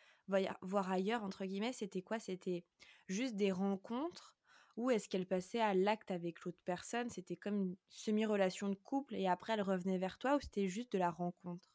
«voir 0.61 0.91
ailleurs» 0.91 1.23
entre 1.23 1.45
guillemets, 1.45 1.73
c'était 1.73 2.01
quoi? 2.01 2.19
C'était 2.19 2.65
juste 3.07 3.35
des 3.35 3.51
rencontres 3.51 4.35
ou 4.77 4.89
est-ce 4.91 5.07
qu'elle 5.09 5.27
passait 5.27 5.61
à 5.61 5.73
l'acte 5.73 6.11
avec 6.11 6.41
l'autre 6.43 6.59
personne? 6.65 7.09
C'était 7.09 7.37
comme 7.37 7.55
une 7.61 7.77
semi-relation 7.89 8.69
de 8.69 8.75
couple 8.75 9.15
et 9.15 9.27
après 9.27 9.53
elle 9.53 9.61
revenait 9.61 9.97
vers 9.99 10.17
toi 10.19 10.35
ou 10.37 10.41
c'était 10.41 10.67
juste 10.67 10.91
de 10.93 10.97
la 10.99 11.11
rencontre? 11.11 11.69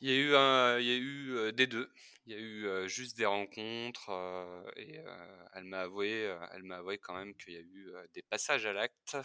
Il 0.00 0.08
y 0.08 0.12
a 0.12 0.16
eu 0.16 0.34
un 0.36 0.78
il 0.78 0.86
y 0.86 0.92
a 0.92 0.96
eu, 0.96 1.52
des 1.52 1.66
2. 1.66 1.90
Il 2.26 2.32
y 2.32 2.36
a 2.36 2.38
eu, 2.40 2.88
juste 2.88 3.16
des 3.16 3.26
rencontres, 3.26 4.10
et 4.76 5.00
elle 5.54 5.64
m'a 5.64 5.80
avoué, 5.82 6.34
elle 6.52 6.62
m'a 6.64 6.76
avoué 6.76 6.98
quand 6.98 7.14
même 7.14 7.34
qu'il 7.36 7.54
y 7.54 7.56
a 7.56 7.60
eu, 7.60 7.92
des 8.14 8.22
passages 8.22 8.66
à 8.66 8.72
l'acte, 8.72 9.16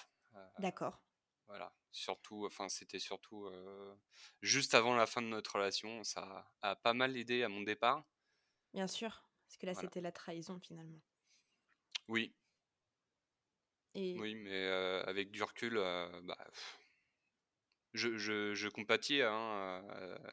D'accord, 0.59 0.99
voilà. 1.47 1.73
Surtout 1.91 2.45
enfin, 2.45 2.69
c'était 2.69 2.99
surtout, 2.99 3.49
juste 4.41 4.73
avant 4.75 4.95
la 4.95 5.05
fin 5.07 5.21
de 5.21 5.27
notre 5.27 5.55
relation. 5.55 6.03
Ça 6.03 6.51
a 6.61 6.75
pas 6.75 6.93
mal 6.93 7.15
aidé 7.17 7.43
à 7.43 7.49
mon 7.49 7.61
départ. 7.61 8.05
bien 8.73 8.87
sûr, 8.87 9.29
parce 9.45 9.57
que 9.57 9.67
là, 9.67 9.73
Voilà. 9.73 9.89
c'était 9.89 10.01
la 10.01 10.11
trahison 10.11 10.59
finalement 10.59 11.01
Oui, 12.07 12.35
et 13.93 14.15
oui, 14.15 14.35
mais 14.35 14.65
avec 15.05 15.31
du 15.31 15.43
recul, 15.43 15.75
bah, 16.23 16.37
je 17.93 18.17
je 18.17 18.53
je 18.55 18.67
compatis, 18.67 19.21
hein, 19.21 19.83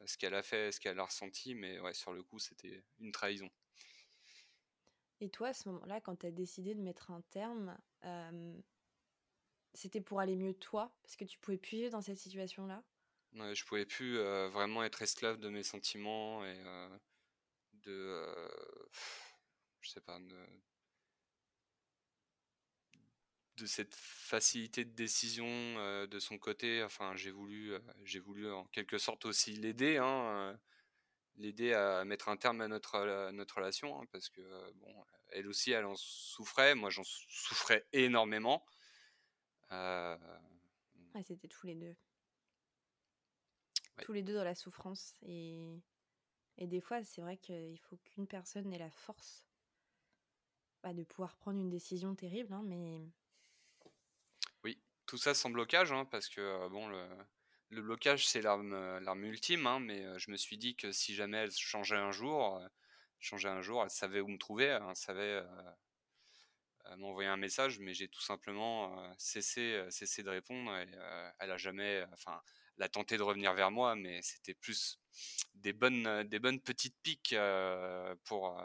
à 0.01 0.07
ce 0.07 0.17
qu'elle 0.19 0.35
a 0.35 0.43
fait, 0.43 0.73
ce 0.73 0.81
qu'elle 0.81 0.99
a 0.99 1.05
ressenti, 1.05 1.55
mais 1.55 1.79
ouais, 1.81 1.95
sur 1.95 2.13
le 2.13 2.23
coup, 2.23 2.39
c'était 2.39 2.85
une 2.99 3.13
trahison. 3.13 3.51
et 5.21 5.29
toi, 5.31 5.49
à 5.49 5.53
ce 5.55 5.69
moment-là, 5.71 6.01
quand 6.01 6.17
tu 6.17 6.27
as 6.27 6.31
décidé 6.31 6.75
de 6.75 6.81
mettre 6.81 7.11
un 7.11 7.21
terme, 7.31 7.77
c'était 9.77 10.01
pour 10.01 10.21
aller 10.21 10.37
mieux 10.37 10.55
toi? 10.55 10.99
Parce 11.03 11.17
que 11.17 11.25
tu 11.25 11.39
pouvais 11.39 11.59
plus 11.59 11.79
vivre 11.79 11.93
dans 11.93 12.01
cette 12.03 12.19
situation-là? 12.19 12.85
Ouais, 13.35 13.55
je 13.55 13.65
pouvais 13.65 13.87
plus, 13.87 14.17
heu, 14.19 14.47
vraiment 14.49 14.83
être 14.83 15.03
esclave 15.03 15.39
de 15.39 15.49
mes 15.49 15.63
sentiments 15.63 16.45
et 16.45 16.59
heu, 16.65 16.99
de, 17.75 17.93
heu, 17.93 18.51
je 19.81 19.91
sais 19.91 20.01
pas, 20.01 20.19
de 23.57 23.67
cette 23.67 23.95
facilité 23.95 24.85
de 24.85 24.91
décision, 24.95 25.47
heu, 25.47 26.07
de 26.07 26.19
son 26.19 26.39
côté. 26.39 26.83
Enfin, 26.83 27.17
j'ai 27.17 27.31
voulu, 27.31 27.73
j'ai 28.05 28.19
voulu 28.21 28.51
en 28.53 28.67
quelque 28.67 28.99
sorte 28.99 29.25
aussi 29.25 29.53
l'aider, 29.55 29.97
hein, 29.97 30.59
l'aider 31.37 31.75
à 31.75 32.05
mettre 32.05 32.29
un 32.31 32.37
terme 32.39 32.61
à 32.63 32.69
notre, 32.69 32.99
relation, 33.57 34.01
hein, 34.01 34.07
parce 34.13 34.31
que, 34.31 34.43
bon, 34.75 35.05
elle 35.31 35.49
aussi, 35.49 35.73
elle 35.73 35.87
en 35.87 35.97
souffrait, 35.97 36.75
moi 36.77 36.91
j'en 36.91 37.05
souffrais 37.05 37.87
énormément. 37.93 38.67
Heu, 39.71 40.19
Ah, 41.15 41.23
c'était 41.25 41.49
tous 41.49 41.67
les 41.67 41.75
2, 41.75 41.97
ouais. 43.99 44.07
tous 44.07 44.13
les 44.15 44.23
2 44.23 44.35
dans 44.35 44.45
la 44.45 44.55
souffrance 44.55 45.15
et 45.23 45.83
et 46.59 46.67
des 46.69 46.81
fois, 46.83 47.05
c'est 47.05 47.23
vrai 47.23 47.39
qu'il 47.39 47.79
faut 47.81 47.99
qu'une 47.99 48.27
personne 48.29 48.73
ait 48.73 48.79
la 48.79 48.91
force, 48.91 49.47
bah, 50.83 50.95
de 50.95 51.05
pouvoir 51.05 51.37
prendre 51.37 51.59
une 51.61 51.69
décision 51.69 52.15
terrible, 52.15 52.55
hein, 52.55 52.63
mais 52.65 53.03
Oui, 54.65 54.83
tout 55.07 55.17
ça 55.19 55.35
sans 55.35 55.51
blocage, 55.51 55.93
hein, 55.93 56.05
parce 56.05 56.29
que, 56.29 56.41
heu, 56.41 56.69
bon, 56.69 56.89
le 56.89 57.09
le 57.69 57.83
blocage, 57.83 58.29
c'est 58.29 58.41
l'arme, 58.43 58.99
l'arme 59.01 59.25
ultime, 59.25 59.67
hein, 59.67 59.81
mais 59.81 60.05
heu, 60.05 60.19
je 60.19 60.31
me 60.31 60.37
suis 60.37 60.57
dit 60.57 60.77
que 60.77 60.93
si 60.93 61.15
jamais 61.17 61.39
elle 61.39 61.51
changeait 61.51 61.97
un 61.97 62.13
jour, 62.13 62.61
changeait 63.19 63.49
un 63.49 63.61
jour, 63.63 63.83
elle 63.83 63.91
savait 63.91 64.21
où 64.21 64.29
me 64.29 64.39
trouver, 64.39 64.67
elle 64.67 64.95
savait, 64.97 65.43
heu, 66.93 66.97
m'envoyer 66.97 67.29
un 67.29 67.37
message, 67.37 67.79
mais 67.79 67.95
j'ai 67.95 68.09
tout 68.09 68.21
simplement, 68.23 69.05
heu, 69.11 69.15
cessé, 69.19 69.61
heu, 69.87 69.91
cessé 69.91 70.23
de 70.23 70.31
répondre 70.31 70.77
et 70.77 70.87
heu, 70.95 71.31
elle 71.41 71.51
a 71.51 71.57
jamais, 71.59 72.05
enfin, 72.13 72.41
elle 72.79 72.85
a 72.85 72.89
tenté 72.89 73.17
de 73.19 73.23
revenir 73.23 73.55
vers 73.55 73.71
moi, 73.71 73.95
mais 73.97 74.21
c'était 74.23 74.55
plus 74.55 74.99
des 75.55 75.73
bonnes, 75.73 76.25
des 76.25 76.39
bonnes 76.39 76.61
petites 76.61 76.97
piques, 77.03 77.35
pour, 78.25 78.61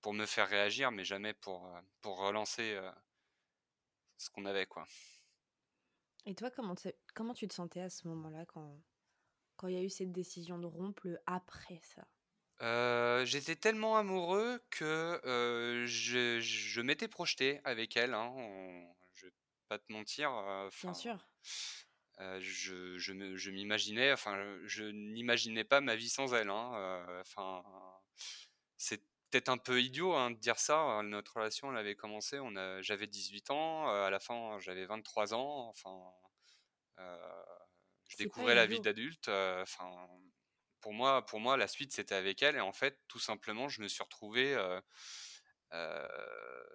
pour 0.00 0.14
me 0.14 0.26
faire 0.26 0.48
réagir, 0.48 0.90
mais 0.92 1.04
jamais 1.04 1.34
pour, 1.34 1.68
pour 2.00 2.18
relancer 2.18 2.78
ce 4.18 4.30
qu'on 4.30 4.44
avait, 4.46 4.66
quoi. 4.66 4.86
Et 6.26 6.34
toi, 6.34 6.50
comment, 6.50 6.74
comment 7.14 7.32
tu 7.32 7.48
te 7.48 7.54
sentais 7.54 7.80
à 7.80 7.88
ce 7.88 8.06
moment-là 8.08 8.44
quand 8.44 8.82
quand 9.56 9.68
il 9.68 9.74
y 9.74 9.78
a 9.78 9.84
eu 9.84 9.90
cette 9.90 10.12
décision 10.12 10.58
de 10.58 10.66
rompre 10.66 11.08
après 11.26 11.80
ça? 11.82 12.08
J'étais 12.60 13.56
tellement 13.56 13.96
amoureux 13.96 14.60
que, 14.70 15.20
je 15.86 16.40
je 16.40 16.80
m'étais 16.80 17.08
projeté 17.08 17.60
avec 17.64 17.96
elle, 17.96 18.14
hein, 18.14 18.32
je 19.14 19.26
vais 19.26 19.32
pas 19.68 19.78
te 19.78 19.92
mentir, 19.92 20.30
Bien 20.82 20.94
sûr. 20.94 21.18
je 22.40 22.98
je 22.98 23.50
m'imaginais, 23.50 24.12
enfin, 24.12 24.58
je 24.64 24.84
n'imaginais 24.84 25.64
pas 25.64 25.80
ma 25.80 25.96
vie 25.96 26.08
sans 26.08 26.34
elle, 26.34 26.50
hein, 26.50 27.06
enfin, 27.20 27.62
c'est 28.76 29.02
peut-être 29.30 29.48
un 29.48 29.58
peu 29.58 29.82
idiot, 29.82 30.14
hein, 30.14 30.30
de 30.30 30.38
dire 30.38 30.58
ça, 30.58 30.78
hein, 30.78 31.02
notre 31.02 31.36
relation, 31.36 31.70
elle 31.72 31.78
avait 31.78 31.96
commencé, 31.96 32.38
on 32.40 32.56
a 32.56 32.80
j'avais 32.82 33.06
18 33.06 33.50
ans, 33.50 33.88
à 33.88 34.10
la 34.10 34.18
fin, 34.20 34.58
j'avais 34.60 34.86
23 34.86 35.34
ans, 35.34 35.68
enfin, 35.68 36.12
je 38.08 38.16
découvrais 38.16 38.54
la 38.54 38.66
vie 38.66 38.80
d'adulte, 38.80 39.28
enfin 39.28 40.08
pour 40.86 40.94
moi, 40.94 41.26
pour 41.26 41.40
moi, 41.40 41.56
la 41.56 41.66
suite, 41.66 41.92
c'était 41.92 42.14
avec 42.14 42.44
elle. 42.44 42.54
Et 42.54 42.60
en 42.60 42.72
fait, 42.72 42.96
tout 43.08 43.18
simplement, 43.18 43.68
je 43.68 43.82
me 43.82 43.88
suis 43.88 44.04
retrouvé 44.04 44.56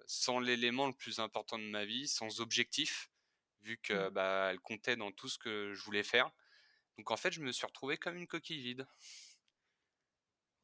sans 0.04 0.38
l'élément 0.38 0.86
le 0.86 0.92
plus 0.92 1.18
important 1.18 1.58
de 1.58 1.64
ma 1.64 1.86
vie, 1.86 2.06
sans 2.06 2.40
objectif, 2.40 3.10
vu 3.62 3.78
que 3.78 3.94
mmh. 3.94 4.10
bah, 4.10 4.48
elle 4.50 4.60
comptait 4.60 4.96
dans 4.96 5.12
tout 5.12 5.30
ce 5.30 5.38
que 5.38 5.72
je 5.72 5.82
voulais 5.82 6.02
faire. 6.02 6.30
Donc 6.98 7.10
en 7.10 7.16
fait, 7.16 7.32
je 7.32 7.40
me 7.40 7.52
suis 7.52 7.64
retrouvé 7.64 7.96
comme 7.96 8.18
une 8.18 8.26
coquille 8.26 8.60
vide. 8.60 8.86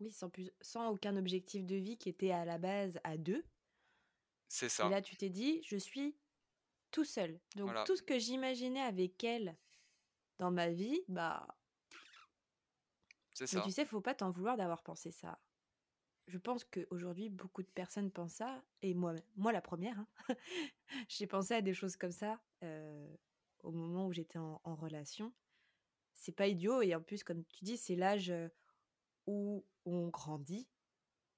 Oui, 0.01 0.13
sans, 0.13 0.29
plus, 0.29 0.51
sans 0.61 0.91
aucun 0.91 1.17
objectif 1.17 1.65
de 1.65 1.77
vie 1.77 1.97
qui 1.97 2.11
était 2.11 2.33
à 2.33 2.45
la 2.45 2.59
base 2.59 3.01
à 3.03 3.17
deux. 3.17 3.43
C'est 4.49 4.69
ça. 4.69 4.89
Et 4.89 4.91
là, 4.91 5.01
tu 5.01 5.17
t'es 5.17 5.31
dit, 5.31 5.63
je 5.65 5.79
suis 5.79 6.15
tout 6.91 7.07
seul. 7.07 7.41
Donc 7.57 7.73
tout 7.87 7.97
ce 7.97 8.03
que 8.03 8.19
j'imaginais 8.19 8.83
avec 8.83 9.25
elle 9.25 9.57
dans 10.37 10.51
ma 10.51 10.69
vie, 10.69 11.01
bah 11.09 11.47
mais 13.41 13.63
tu 13.63 13.71
sais, 13.71 13.85
faut 13.85 14.01
pas 14.01 14.15
t'en 14.15 14.31
vouloir 14.31 14.57
d'avoir 14.57 14.83
pensé 14.83 15.11
ça. 15.11 15.39
Je 16.27 16.39
pense 16.39 16.65
qu'aujourd'hui, 16.65 17.31
beaucoup 17.31 17.63
de 17.63 17.69
personnes 17.69 18.11
pensent 18.11 18.35
ça, 18.35 18.63
et 18.83 18.95
moi, 18.95 19.15
moi 19.37 19.53
la 19.53 19.63
première, 19.63 19.99
hein. 19.99 20.09
j'ai 21.09 21.27
pensé 21.27 21.55
à 21.55 21.63
des 21.63 21.73
choses 21.73 21.97
comme 21.97 22.13
ça 22.13 22.41
au 23.63 23.73
moment 23.73 24.07
où 24.07 24.13
j'étais 24.13 24.39
en, 24.39 24.75
relation. 24.77 25.33
C'est 26.15 26.33
pas 26.33 26.49
idiot, 26.49 26.83
et 26.83 26.95
en 26.95 27.01
plus, 27.01 27.25
comme 27.25 27.45
tu 27.45 27.65
dis, 27.65 27.77
c'est 27.77 27.97
l'âge 27.97 28.33
où 29.27 29.65
on 29.85 30.09
grandit. 30.09 30.69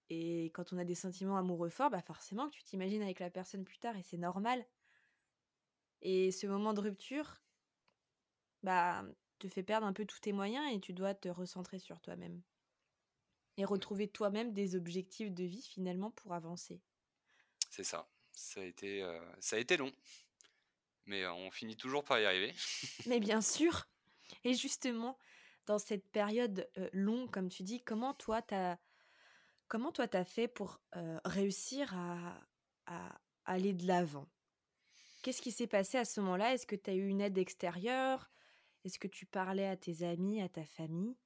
Et 0.08 0.46
quand 0.54 0.72
on 0.72 0.78
a 0.78 0.84
des 0.84 0.94
sentiments 0.96 1.36
amoureux 1.36 1.68
forts, 1.68 1.90
bah 1.90 2.02
forcément 2.02 2.48
que 2.48 2.54
tu 2.54 2.64
t'imagines 2.64 3.02
avec 3.02 3.20
la 3.20 3.30
personne 3.30 3.64
plus 3.64 3.78
tard, 3.78 3.96
et 3.96 4.02
c'est 4.02 4.18
normal. 4.18 4.64
Et 6.02 6.32
ce 6.32 6.46
moment 6.46 6.72
de 6.72 6.80
rupture, 6.80 7.40
bah 8.62 9.04
te 9.40 9.48
fait 9.48 9.62
perdre 9.62 9.86
un 9.86 9.92
peu 9.92 10.04
tous 10.04 10.20
tes 10.20 10.32
moyens 10.32 10.72
et 10.72 10.80
tu 10.80 10.92
dois 10.92 11.14
te 11.14 11.28
recentrer 11.28 11.78
sur 11.78 12.00
toi-même. 12.00 12.40
Et 13.56 13.64
retrouver 13.64 14.06
toi-même 14.06 14.52
des 14.52 14.76
objectifs 14.76 15.32
de 15.32 15.44
vie 15.44 15.62
finalement 15.62 16.10
pour 16.12 16.34
avancer. 16.34 16.80
C'est 17.70 17.84
ça. 17.84 18.08
Ça 18.32 18.60
a 18.60 18.64
été, 18.64 19.02
euh, 19.02 19.20
ça 19.40 19.56
a 19.56 19.58
été 19.58 19.76
long. 19.76 19.92
Mais 21.06 21.24
euh, 21.24 21.32
on 21.32 21.50
finit 21.50 21.76
toujours 21.76 22.04
par 22.04 22.20
y 22.20 22.26
arriver. 22.26 22.54
Mais 23.06 23.18
bien 23.18 23.40
sûr. 23.40 23.86
Et 24.44 24.54
justement, 24.54 25.18
dans 25.66 25.78
cette 25.78 26.08
période 26.10 26.68
euh, 26.78 26.88
longue, 26.92 27.30
comme 27.30 27.48
tu 27.48 27.62
dis, 27.62 27.82
comment 27.82 28.14
toi 28.14 28.42
t'as 28.42 28.76
comment 29.68 29.92
toi 29.92 30.08
t'as 30.08 30.24
fait 30.24 30.48
pour 30.48 30.80
réussir 31.24 31.96
à, 31.96 32.40
à, 32.86 33.20
aller 33.44 33.72
de 33.72 33.86
l'avant? 33.86 34.28
Qu'est-ce 35.22 35.40
qui 35.40 35.52
s'est 35.52 35.68
passé 35.68 35.96
à 35.96 36.04
ce 36.04 36.20
moment-là? 36.20 36.54
Est-ce 36.54 36.66
que 36.66 36.74
tu 36.74 36.90
as 36.90 36.94
eu 36.94 37.06
une 37.06 37.20
aide 37.20 37.38
extérieure? 37.38 38.30
Est-ce 38.84 38.98
que 38.98 39.08
tu 39.08 39.26
parlais 39.26 39.66
à 39.66 39.76
tes 39.76 40.02
amis, 40.02 40.40
à 40.40 40.48
ta 40.48 40.64
famille? 40.64 41.16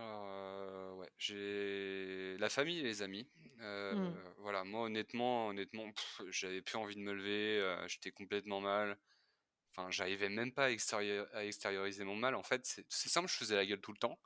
Euh, 0.00 0.92
ouais, 0.94 1.10
j'ai 1.18 2.36
la 2.38 2.48
famille 2.48 2.80
et 2.80 2.82
les 2.82 3.02
amis. 3.02 3.28
Euh, 3.60 3.94
mmh. 3.94 4.14
Voilà, 4.38 4.64
moi 4.64 4.82
honnêtement, 4.82 5.48
honnêtement, 5.48 5.90
j'avais 6.28 6.62
plus 6.62 6.76
envie 6.76 6.96
de 6.96 7.00
me 7.00 7.12
lever, 7.12 7.58
euh, 7.60 7.88
j'étais 7.88 8.10
complètement 8.10 8.60
mal. 8.60 8.98
Enfin, 9.70 9.90
j'arrivais 9.90 10.28
même 10.28 10.52
pas 10.52 10.66
à, 10.66 10.70
extérioriser 10.70 12.04
mon 12.04 12.16
mal. 12.16 12.34
En 12.34 12.42
fait, 12.42 12.62
c'est 12.88 13.08
simple, 13.08 13.28
je 13.28 13.36
faisais 13.36 13.56
la 13.56 13.66
gueule 13.66 13.80
tout 13.80 13.92
le 13.92 13.98
temps. 13.98 14.18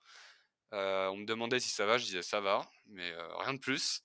on 0.72 1.16
me 1.16 1.24
demandait 1.24 1.60
si 1.60 1.70
ça 1.70 1.86
va, 1.86 1.98
je 1.98 2.04
disais 2.04 2.22
ça 2.22 2.40
va, 2.40 2.68
mais 2.86 3.12
rien 3.38 3.54
de 3.54 3.58
plus. 3.58 4.02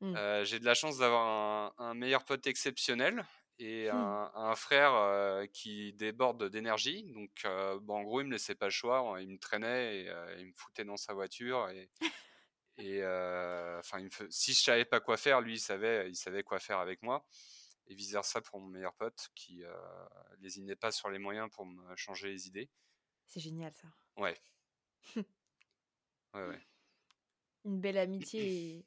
Mmh. 0.00 0.44
j'ai 0.44 0.58
de 0.58 0.64
la 0.64 0.74
chance 0.74 0.98
d'avoir 0.98 1.74
un, 1.78 1.94
meilleur 1.94 2.24
pote 2.24 2.46
exceptionnel 2.46 3.24
et 3.62 3.90
mmh. 3.90 4.30
un, 4.34 4.54
frère 4.54 5.46
qui 5.52 5.92
déborde 5.94 6.48
d'énergie. 6.50 7.04
Donc, 7.04 7.46
bon, 7.82 7.96
en 7.96 8.02
gros, 8.02 8.20
il 8.20 8.26
me 8.26 8.32
laissait 8.32 8.54
pas 8.54 8.66
le 8.66 8.72
choix. 8.72 8.98
Hein, 8.98 9.20
il 9.20 9.28
me 9.28 9.38
traînait 9.38 10.02
et 10.02 10.12
il 10.38 10.46
me 10.46 10.52
foutait 10.54 10.84
dans 10.84 10.96
sa 10.96 11.14
voiture. 11.14 11.68
Et, 11.70 11.88
et 12.78 13.04
enfin, 13.78 14.06
si 14.30 14.52
je 14.52 14.60
savais 14.60 14.84
pas 14.84 15.00
quoi 15.00 15.16
faire, 15.16 15.40
lui, 15.40 15.54
il 15.54 15.60
savait, 15.60 16.08
il 16.08 16.16
savait 16.16 16.42
quoi 16.42 16.58
faire 16.58 16.78
avec 16.78 17.02
moi. 17.02 17.26
Et 17.86 17.94
vice 17.94 18.12
versa 18.12 18.40
pour 18.40 18.60
mon 18.60 18.68
meilleur 18.68 18.94
pote 18.94 19.30
qui 19.34 19.62
lésinait 20.40 20.76
pas 20.76 20.90
sur 20.90 21.10
les 21.10 21.18
moyens 21.18 21.48
pour 21.50 21.66
me 21.66 21.96
changer 21.96 22.28
les 22.28 22.48
idées. 22.48 22.70
C'est 23.26 23.40
génial 23.40 23.72
ça. 23.72 23.88
Ouais. 24.16 24.38
ouais, 25.16 25.24
ouais. 26.34 26.66
Une 27.64 27.80
belle 27.80 27.98
amitié 27.98 28.40
et 28.76 28.86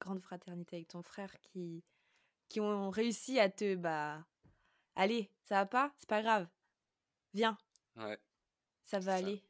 grande 0.00 0.20
fraternité 0.20 0.76
avec 0.76 0.88
ton 0.88 1.02
frère 1.02 1.38
qui 1.40 1.82
qui 2.48 2.60
ont 2.60 2.90
réussi 2.90 3.38
à 3.38 3.48
te 3.48 3.74
bah 3.74 4.24
allez, 4.94 5.30
ça 5.44 5.56
va 5.56 5.66
pas, 5.66 5.92
c'est 5.98 6.08
pas 6.08 6.22
grave. 6.22 6.46
Viens. 7.34 7.58
Ouais. 7.96 8.18
Ça 8.84 8.98
va 8.98 9.14
aller. 9.14 9.42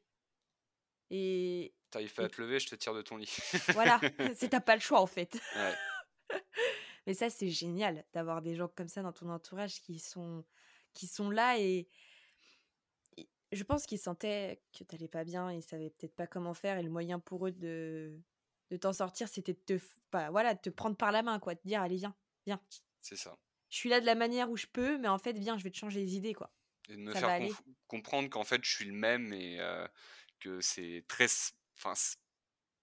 Et 1.11 1.75
t'arrives 1.90 2.12
pas 2.12 2.25
à 2.25 2.28
te 2.28 2.40
lever, 2.40 2.61
je 2.61 2.69
te 2.69 2.75
tire 2.75 2.95
de 2.95 3.02
ton 3.02 3.17
lit. 3.17 3.35
voilà, 3.73 4.00
c'est 4.35 4.50
t'as 4.50 4.61
pas 4.61 4.75
le 4.75 4.81
choix 4.81 5.00
en 5.00 5.07
fait. 5.07 5.40
Ouais. 5.57 5.75
Mais 7.07 7.14
ça 7.14 7.31
c'est 7.31 7.49
génial 7.49 8.05
d'avoir 8.12 8.43
des 8.43 8.55
gens 8.55 8.69
comme 8.69 8.88
ça 8.88 9.02
dans 9.02 9.12
ton 9.12 9.31
entourage 9.31 9.81
qui 9.81 9.99
sont 9.99 10.45
qui 10.93 11.07
sont 11.07 11.31
là 11.31 11.59
et, 11.59 11.88
je 13.50 13.64
pense 13.64 13.87
qu'ils 13.87 13.99
sentaient 13.99 14.61
que 14.76 14.85
t'allais 14.85 15.09
pas 15.09 15.25
bien, 15.25 15.50
ils 15.50 15.62
savaient 15.62 15.88
peut-être 15.88 16.14
pas 16.14 16.26
comment 16.26 16.52
faire 16.52 16.76
et 16.76 16.83
le 16.83 16.90
moyen 16.90 17.19
pour 17.19 17.47
eux 17.47 17.52
de 17.52 18.21
de 18.71 18.76
t'en 18.76 18.93
sortir, 18.93 19.28
c'était 19.28 19.55
de 19.55 19.61
te 19.61 19.85
bah, 20.12 20.28
voilà, 20.31 20.52
de 20.52 20.61
te 20.61 20.69
prendre 20.69 20.97
par 20.97 21.12
la 21.12 21.23
main 21.23 21.38
quoi, 21.38 21.55
de 21.55 21.61
dire 21.64 21.81
allez 21.81 21.97
viens, 21.97 22.14
viens. 22.45 22.61
C'est 23.00 23.17
ça. 23.17 23.37
Je 23.71 23.76
suis 23.76 23.88
là 23.88 24.00
de 24.00 24.07
la 24.07 24.14
manière 24.14 24.50
où 24.50 24.57
je 24.57 24.67
peux, 24.67 24.99
mais 24.99 25.09
en 25.09 25.19
fait, 25.19 25.38
viens, 25.38 25.59
je 25.59 25.64
vais 25.64 25.71
te 25.71 25.76
changer 25.76 26.00
les 26.00 26.17
idées, 26.17 26.35
quoi. 26.35 26.50
Et 26.88 26.95
de 26.97 27.00
me 27.00 27.12
faire 27.12 27.40
comprendre 27.87 28.31
qu'en 28.31 28.45
fait, 28.45 28.64
je 28.64 28.71
suis 28.71 28.87
le 28.87 28.95
même 28.95 29.33
et 29.33 29.59
que 30.40 30.61
c'est 30.61 31.05
très. 31.07 31.26
Enfin, 31.76 31.93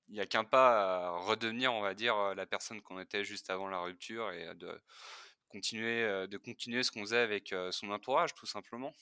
il 0.07 0.13
n'y 0.13 0.19
a 0.19 0.27
qu'un 0.27 0.43
pas 0.43 1.07
à 1.07 1.09
redevenir, 1.09 1.73
on 1.73 1.81
va 1.81 1.95
dire, 1.95 2.35
la 2.35 2.45
personne 2.45 2.81
qu'on 2.81 2.99
était 2.99 3.23
juste 3.23 3.49
avant 3.49 3.67
la 3.67 3.79
rupture 3.79 4.31
et 4.31 4.53
de 4.55 4.79
continuer, 5.49 6.27
de 6.27 6.37
continuer 6.37 6.83
ce 6.83 6.91
qu'on 6.91 7.01
faisait 7.01 7.17
avec 7.17 7.53
son 7.71 7.89
entourage, 7.89 8.35
tout 8.35 8.45
simplement. 8.45 8.93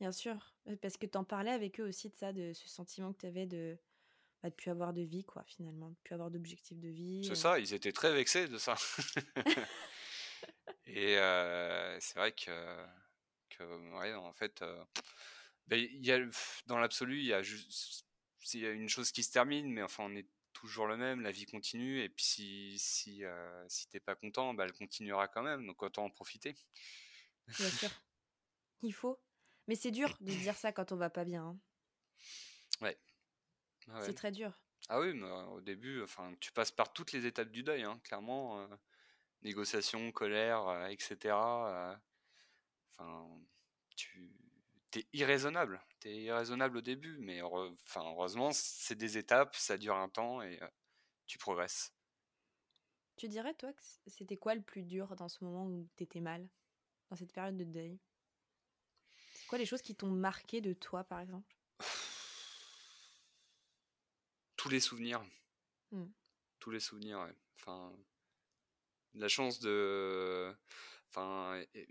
Bien 0.00 0.12
sûr, 0.12 0.54
parce 0.82 0.98
que 0.98 1.06
tu 1.06 1.16
en 1.16 1.24
parlais 1.24 1.52
avec 1.52 1.80
eux 1.80 1.88
aussi 1.88 2.10
de 2.10 2.16
ça, 2.16 2.34
de 2.34 2.52
ce 2.52 2.68
sentiment 2.68 3.14
que 3.14 3.20
tu 3.20 3.26
avais 3.26 3.46
de 3.46 3.78
bah, 4.42 4.50
de 4.50 4.54
plus 4.54 4.70
avoir 4.70 4.92
de 4.92 5.00
vie, 5.00 5.24
quoi, 5.24 5.42
finalement, 5.46 5.88
de 5.88 5.96
plus 6.04 6.12
avoir 6.12 6.30
d'objectif 6.30 6.78
de 6.78 6.88
vie. 6.88 7.24
C'est 7.26 7.34
ça, 7.34 7.58
ils 7.58 7.72
étaient 7.72 7.92
très 7.92 8.12
vexés 8.12 8.48
de 8.48 8.58
ça. 8.58 8.74
Et 10.86 11.16
c'est 12.00 12.14
vrai 12.16 12.32
que, 12.32 12.86
que 13.50 13.62
ouais, 13.98 14.14
en 14.14 14.32
fait, 14.32 14.64
ben, 15.66 15.78
il 15.78 16.04
y 16.04 16.12
a, 16.12 16.20
dans 16.66 16.78
l'absolu, 16.78 17.18
il 17.18 17.26
y 17.26 17.34
a 17.34 17.42
juste 17.42 18.06
y 18.54 18.66
a 18.66 18.70
une 18.70 18.88
chose 18.88 19.10
qui 19.10 19.24
se 19.24 19.32
termine, 19.32 19.72
mais 19.72 19.82
enfin, 19.82 20.04
on 20.04 20.14
est 20.14 20.28
toujours 20.52 20.86
le 20.86 20.96
même, 20.96 21.20
la 21.20 21.32
vie 21.32 21.46
continue, 21.46 22.00
et 22.00 22.08
puis 22.08 22.24
si, 22.24 22.78
si, 22.78 23.24
si 23.68 23.88
t'es 23.88 24.00
pas 24.00 24.14
content, 24.14 24.54
bah, 24.54 24.64
elle 24.64 24.72
continuera 24.72 25.28
quand 25.28 25.42
même, 25.42 25.66
donc 25.66 25.82
autant 25.82 26.04
en 26.04 26.10
profiter. 26.10 26.54
Bien 27.58 27.70
sûr. 27.70 27.90
Il 28.82 28.92
faut. 28.92 29.20
Mais 29.66 29.74
c'est 29.74 29.90
dur 29.90 30.16
de 30.20 30.30
dire 30.32 30.54
ça 30.56 30.72
quand 30.72 30.92
on 30.92 30.96
va 30.96 31.10
pas 31.10 31.24
bien. 31.24 31.44
Hein. 31.44 31.58
Ouais. 32.80 32.98
C'est 34.02 34.14
très 34.14 34.32
dur. 34.32 34.52
Ah 34.88 35.00
oui, 35.00 35.12
mais 35.14 35.28
au 35.28 35.60
début, 35.60 36.02
enfin, 36.02 36.32
tu 36.40 36.52
passes 36.52 36.70
par 36.70 36.92
toutes 36.92 37.12
les 37.12 37.26
étapes 37.26 37.50
du 37.50 37.62
deuil, 37.62 37.82
hein, 37.82 38.00
clairement 38.04 38.68
négociation, 39.46 40.12
colère, 40.12 40.88
etc. 40.90 41.34
Enfin, 42.98 43.26
tu 43.94 44.32
es 44.94 45.06
irraisonnable. 45.12 45.80
Tu 46.00 46.08
es 46.08 46.22
irraisonnable 46.24 46.78
au 46.78 46.80
début, 46.82 47.16
mais 47.18 47.40
enfin, 47.42 48.02
heureusement, 48.04 48.50
c'est 48.52 48.94
des 48.94 49.16
étapes, 49.16 49.54
ça 49.56 49.78
dure 49.78 49.96
un 49.96 50.08
temps 50.08 50.42
et 50.42 50.60
tu 51.26 51.38
progresses. 51.38 51.92
Tu 53.16 53.28
dirais, 53.28 53.54
toi, 53.54 53.72
que 53.72 53.82
c'était 54.08 54.36
quoi 54.36 54.54
le 54.54 54.62
plus 54.62 54.82
dur 54.82 55.16
dans 55.16 55.28
ce 55.28 55.42
moment 55.42 55.66
où 55.66 55.88
tu 55.96 56.02
étais 56.02 56.20
mal, 56.20 56.46
dans 57.08 57.16
cette 57.16 57.32
période 57.32 57.56
de 57.56 57.64
deuil? 57.64 57.98
C'est 59.32 59.46
quoi 59.46 59.58
les 59.58 59.64
choses 59.64 59.80
qui 59.80 59.94
t'ont 59.94 60.10
marqué 60.10 60.60
de 60.60 60.74
toi, 60.74 61.02
par 61.04 61.20
exemple? 61.20 61.56
Tous 64.56 64.68
les 64.68 64.80
souvenirs. 64.80 65.24
Mmh. 65.92 66.04
Tous 66.58 66.70
les 66.70 66.80
souvenirs, 66.80 67.32
Enfin, 67.58 67.96
la 69.16 69.28
chance 69.28 69.60
de. 69.60 70.54
Enfin, 71.10 71.62
il 71.74 71.86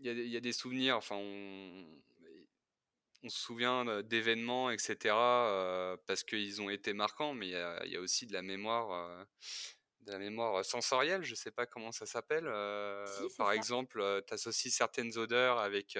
y, 0.00 0.08
a- 0.08 0.12
il 0.12 0.28
y 0.28 0.36
a 0.36 0.40
des 0.40 0.52
souvenirs. 0.52 0.96
Enfin, 0.96 1.16
on, 1.16 1.86
on 3.22 3.28
se 3.28 3.38
souvient 3.38 4.02
d'événements, 4.02 4.70
etc. 4.70 5.48
euh, 5.50 5.96
parce 6.06 6.24
qu'ils 6.24 6.60
ont 6.60 6.68
été 6.70 6.92
marquants, 6.92 7.32
mais 7.34 7.46
il 7.48 7.52
y 7.52 7.56
a, 7.56 7.84
il 7.86 7.92
y 7.92 7.96
a 7.96 8.00
aussi 8.00 8.26
de 8.26 8.32
la 8.32 8.42
mémoire. 8.42 8.92
euh, 8.92 9.24
de 10.02 10.12
la 10.12 10.18
mémoire 10.18 10.62
sensorielle, 10.66 11.24
je 11.24 11.34
sais 11.34 11.50
pas 11.50 11.64
comment 11.66 11.90
ça 11.90 12.04
s'appelle. 12.06 12.46
euh, 12.46 13.06
Si, 13.06 13.30
par 13.38 13.52
ça. 13.52 13.54
exemple, 13.54 14.22
tu 14.26 14.34
associes 14.34 14.70
certaines 14.70 15.16
odeurs 15.16 15.58
avec, 15.58 15.98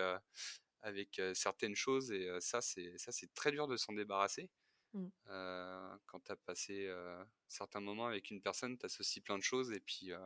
avec 0.82 1.20
certaines 1.34 1.74
choses 1.76 2.12
et 2.12 2.28
ça, 2.40 2.60
c'est 2.60 2.98
ça, 2.98 3.12
c'est 3.12 3.32
très 3.34 3.50
dur 3.52 3.66
de 3.68 3.76
s'en 3.78 3.94
débarrasser. 3.94 4.50
Mm. 4.94 5.08
Euh, 5.28 5.96
quand 6.06 6.20
tu 6.20 6.32
as 6.32 6.36
passé 6.36 6.86
euh, 6.88 7.22
certains 7.48 7.80
moments 7.80 8.06
avec 8.06 8.30
une 8.30 8.40
personne, 8.40 8.78
tu 8.78 8.86
associes 8.86 9.20
plein 9.20 9.36
de 9.38 9.42
choses 9.42 9.72
et 9.72 9.80
puis, 9.80 10.12
euh, 10.12 10.18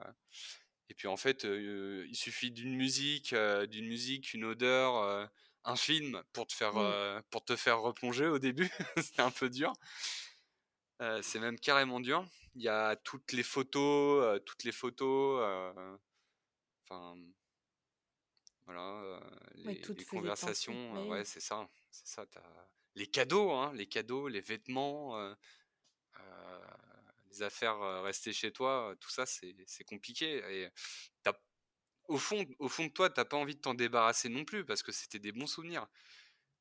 et 0.91 0.95
puis 0.95 1.09
en 1.09 1.17
fait, 1.17 1.45
il 1.45 2.15
suffit 2.17 2.51
d'une 2.51 2.77
musique, 2.77 3.35
d'une 3.35 3.87
musique, 3.87 4.33
une 4.35 4.45
odeur, 4.45 5.29
un 5.65 5.77
film 5.77 6.23
pour 6.33 6.47
te 6.47 6.53
faire, 6.55 6.75
Mm. 6.75 6.79
euh, 6.79 7.23
pour 7.31 7.45
te 7.45 7.57
faire 7.57 7.81
replonger 7.81 8.27
au 8.27 8.39
début. 8.39 8.69
c'est 9.13 9.21
un 9.21 9.31
peu 9.31 9.49
dur. 9.51 9.73
C'est 11.23 11.39
même 11.41 11.59
carrément 11.61 12.01
dur. 12.01 12.27
Il 12.55 12.63
y 12.63 12.69
a 12.69 12.97
toutes 12.97 13.33
les 13.33 13.43
photos, 13.45 14.41
toutes 14.45 14.65
les 14.65 14.73
photos. 14.73 15.41
Enfin, 16.85 17.17
voilà, 18.65 19.21
Ouais, 19.65 19.75
les, 19.75 20.05
conversations. 20.05 20.97
Euh, 20.97 21.03
oui. 21.03 21.09
ouais, 21.09 21.25
c'est 21.25 21.41
ça, 21.41 21.69
c'est 21.91 22.07
ça. 22.07 22.27
t'as- 22.27 22.69
Les 22.99 23.07
cadeaux, 23.07 23.53
hein, 23.53 23.73
les 23.75 23.87
cadeaux, 23.87 24.27
les 24.27 24.41
vêtements, 24.41 25.17
euh, 25.17 25.33
euh, 26.19 26.67
les 27.31 27.43
affaires 27.43 27.81
euh, 27.81 28.03
restées 28.03 28.33
chez 28.33 28.53
toi, 28.53 28.93
tout 28.99 29.11
ça, 29.11 29.25
c'est 29.25 29.85
compliqué. 29.85 30.43
Et 30.51 30.69
t'as- 31.23 31.41
au 32.09 32.19
fond, 32.19 32.45
au 32.59 32.69
fond 32.69 32.87
de 32.87 32.93
toi, 32.93 33.09
t'as 33.09 33.25
pas 33.25 33.37
envie 33.37 33.55
de 33.55 33.61
t'en 33.61 33.75
débarrasser 33.75 34.29
non 34.29 34.45
plus 34.45 34.65
parce 34.65 34.83
que 34.83 34.91
c'était 34.91 35.21
des 35.21 35.31
bons 35.31 35.47
souvenirs. 35.47 35.87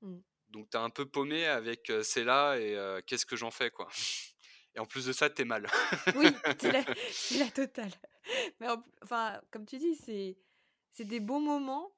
Mm. 0.02 0.20
Donc 0.50 0.70
t'es 0.70 0.78
un 0.78 0.92
peu 0.92 1.08
paumé 1.08 1.48
avec 1.48 1.90
euh, 1.90 2.04
c'est 2.04 2.24
là 2.24 2.56
et 2.58 2.76
euh, 2.76 3.02
qu'est-ce 3.06 3.26
que 3.26 3.36
j'en 3.36 3.52
fais 3.52 3.72
quoi? 3.72 3.88
Et 4.76 4.80
en 4.80 4.86
plus 4.86 5.08
de 5.08 5.12
ça, 5.12 5.28
t'es 5.28 5.44
mal. 5.44 5.68
Oui, 6.16 6.28
c'est 6.60 6.72
la, 7.40 7.50
totale. 7.50 7.92
Mais 8.60 8.70
en- 8.70 8.84
enfin, 9.02 9.42
comme 9.50 9.66
tu 9.66 9.80
dis, 9.80 9.96
c'est 9.96 10.38
c'est 10.92 11.06
des 11.06 11.20
bons 11.20 11.40
moments 11.40 11.92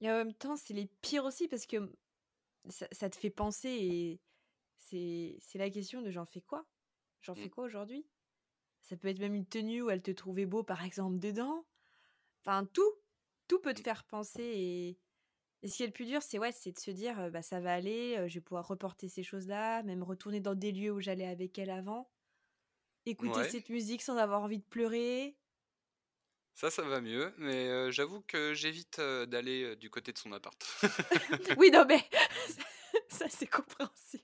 et 0.00 0.08
en 0.08 0.14
même 0.18 0.32
temps, 0.34 0.56
c'est 0.56 0.74
les 0.74 0.86
pires 1.02 1.24
aussi 1.24 1.48
parce 1.48 1.66
que 1.66 1.90
ça, 2.68 2.86
ça 2.92 3.10
te 3.10 3.16
fait 3.16 3.30
penser 3.30 3.70
et 3.70 4.20
c'est 4.78 5.58
la 5.58 5.70
question 5.70 6.02
de 6.02 6.10
j'en 6.10 6.26
fais 6.26 6.42
quoi? 6.42 6.66
J'en 7.20 7.34
fais 7.36 7.48
Mm. 7.48 7.50
quoi 7.50 7.64
aujourd'hui? 7.64 8.08
Ça 8.82 8.96
peut 8.96 9.08
être 9.08 9.18
même 9.20 9.34
une 9.34 9.46
tenue 9.48 9.82
où 9.82 9.90
elle 9.90 10.02
te 10.02 10.10
trouvait 10.10 10.46
beau, 10.46 10.62
par 10.64 10.84
exemple, 10.84 11.18
dedans. 11.18 11.66
Enfin, 12.44 12.66
tout, 12.66 12.82
tout 13.48 13.60
peut 13.60 13.74
te 13.74 13.80
Mm. 13.80 13.84
faire 13.84 14.04
penser 14.06 14.42
et, 14.44 15.00
et 15.62 15.68
ce 15.68 15.76
qui 15.78 15.84
est 15.84 15.86
le 15.88 15.92
plus 15.92 16.06
dur, 16.06 16.22
c'est 16.22 16.38
ouais, 16.38 16.52
c'est 16.52 16.72
de 16.72 16.78
se 16.80 16.90
dire, 16.92 17.30
bah 17.32 17.42
ça 17.42 17.60
va 17.60 17.74
aller, 17.74 18.28
je 18.28 18.34
vais 18.36 18.42
pouvoir 18.42 18.68
reporter 18.68 19.08
ces 19.08 19.22
choses-là, 19.24 19.82
même 19.84 20.02
retourner 20.04 20.40
dans 20.40 20.54
des 20.56 20.72
lieux 20.72 20.92
où 20.92 21.00
j'allais 21.00 21.26
avec 21.28 21.58
elle 21.58 21.70
avant, 21.70 22.10
écouter 23.06 23.44
Ouais. 23.44 23.46
cette 23.46 23.70
musique 23.70 24.02
sans 24.02 24.16
avoir 24.18 24.42
envie 24.42 24.58
de 24.60 24.64
pleurer. 24.64 25.38
Ça, 26.54 26.70
ça 26.70 26.82
va 26.82 27.00
mieux, 27.00 27.34
mais 27.38 27.68
euh, 27.68 27.90
j'avoue 27.90 28.20
que 28.22 28.54
j'évite 28.54 29.00
euh, 29.00 29.26
d'aller 29.26 29.64
euh, 29.64 29.76
du 29.76 29.90
côté 29.90 30.12
de 30.12 30.18
son 30.18 30.32
appart. 30.32 30.56
Oui, 31.58 31.70
non 31.72 31.84
mais 31.86 32.00
ça 33.08 33.28
c'est 33.28 33.46
compréhensif. 33.48 34.22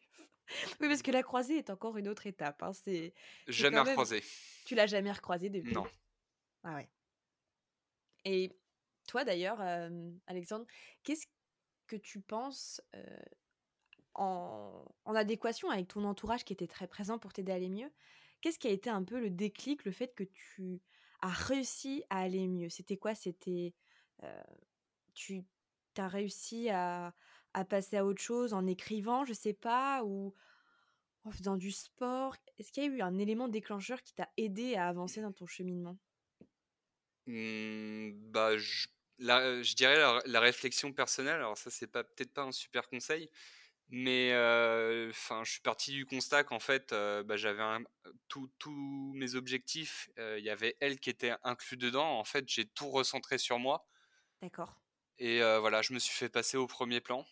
Oui, 0.80 0.88
parce 0.88 1.02
que 1.02 1.10
la 1.10 1.22
croisée 1.22 1.58
est 1.58 1.70
encore 1.70 1.96
une 1.96 2.08
autre 2.08 2.26
étape. 2.26 2.62
hein, 2.62 2.72
C'est 2.72 3.14
Jamais 3.48 3.76
même. 3.78 3.86
recroisé. 3.88 4.22
Tu 4.64 4.74
l'as 4.74 4.86
jamais 4.86 5.10
recroisée 5.12 5.50
depuis? 5.50 5.72
Non. 5.74 5.86
Ah 6.62 6.74
ouais. 6.76 6.88
Et 8.24 8.52
toi 9.08 9.24
d'ailleurs, 9.24 9.60
Alexandre, 10.26 10.66
qu'est-ce 11.02 11.26
que 11.86 11.96
tu 11.96 12.20
penses 12.20 12.80
en, 14.14 14.84
en 15.04 15.14
adéquation 15.14 15.70
avec 15.70 15.88
ton 15.88 16.04
entourage 16.04 16.44
qui 16.44 16.52
était 16.52 16.66
très 16.68 16.86
présent 16.88 17.18
pour 17.18 17.32
t'aider 17.32 17.52
à 17.52 17.56
aller 17.56 17.70
mieux? 17.70 17.90
Qu'est-ce 18.40 18.58
qui 18.58 18.68
a 18.68 18.72
été 18.72 18.90
un 18.90 19.04
peu 19.04 19.20
le 19.20 19.30
déclic, 19.30 19.84
le 19.84 19.92
fait 19.92 20.14
que 20.14 20.24
tu 20.24 20.80
as 21.22 21.28
réussi 21.28 22.02
à 22.10 22.20
aller 22.20 22.46
mieux? 22.48 22.68
C'était 22.68 22.96
quoi? 22.96 23.14
C'était 23.14 23.74
tu 25.14 25.44
as 25.96 26.08
réussi 26.08 26.70
à, 26.70 27.12
passer 27.68 27.96
à 27.96 28.04
autre 28.04 28.22
chose 28.22 28.54
en 28.54 28.66
écrivant, 28.66 29.24
je 29.24 29.32
sais 29.32 29.52
pas, 29.52 30.02
ou 30.04 30.34
en 31.24 31.30
faisant 31.30 31.56
du 31.56 31.72
sport? 31.72 32.36
Est-ce 32.58 32.72
qu'il 32.72 32.84
y 32.84 32.86
a 32.86 32.90
eu 32.90 33.02
un 33.02 33.18
élément 33.18 33.48
déclencheur 33.48 34.02
qui 34.02 34.14
t'a 34.14 34.28
aidé 34.36 34.76
à 34.76 34.88
avancer 34.88 35.20
dans 35.20 35.32
ton 35.32 35.46
cheminement? 35.46 35.98
Mmh, 37.26 38.12
bah, 38.30 38.56
je, 38.56 39.74
dirais 39.74 39.98
la, 39.98 40.20
la 40.24 40.40
réflexion 40.40 40.92
personnelle. 40.92 41.36
Alors 41.36 41.58
ça, 41.58 41.70
c'est 41.70 41.86
peut-être 41.86 42.32
pas 42.32 42.42
un 42.42 42.52
super 42.52 42.88
conseil, 42.88 43.28
mais 43.90 44.32
euh, 44.32 45.10
enfin, 45.10 45.42
je 45.44 45.52
suis 45.52 45.60
parti 45.60 45.92
du 45.92 46.06
constat 46.06 46.44
qu'en 46.44 46.60
fait, 46.60 46.92
euh, 46.92 47.22
bah, 47.22 47.36
j'avais 47.36 47.62
tous 48.28 49.12
mes 49.14 49.34
objectifs. 49.34 50.08
euh, 50.18 50.38
Il 50.38 50.44
y 50.44 50.50
avait 50.50 50.76
elle 50.80 50.98
qui 51.00 51.10
était 51.10 51.34
inclus 51.42 51.76
dedans. 51.76 52.18
En 52.18 52.24
fait, 52.24 52.48
j'ai 52.48 52.66
tout 52.66 52.90
recentré 52.90 53.38
sur 53.38 53.58
moi 53.58 53.86
D'accord, 54.42 54.80
et 55.18 55.40
voilà, 55.58 55.82
je 55.82 55.92
me 55.92 55.98
suis 55.98 56.14
fait 56.14 56.30
passer 56.30 56.56
au 56.56 56.66
premier 56.66 57.00
plan. 57.00 57.26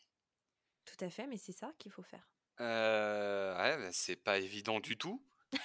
tout 0.84 1.02
à 1.04 1.08
fait, 1.10 1.26
mais 1.26 1.38
c'est 1.38 1.52
ça 1.52 1.72
qu'il 1.78 1.90
faut 1.92 2.02
faire. 2.02 2.28
Ouais, 2.58 3.76
bah, 3.78 3.90
c'est 3.92 4.16
pas 4.16 4.38
évident 4.38 4.80
du 4.80 4.98
tout. 4.98 5.24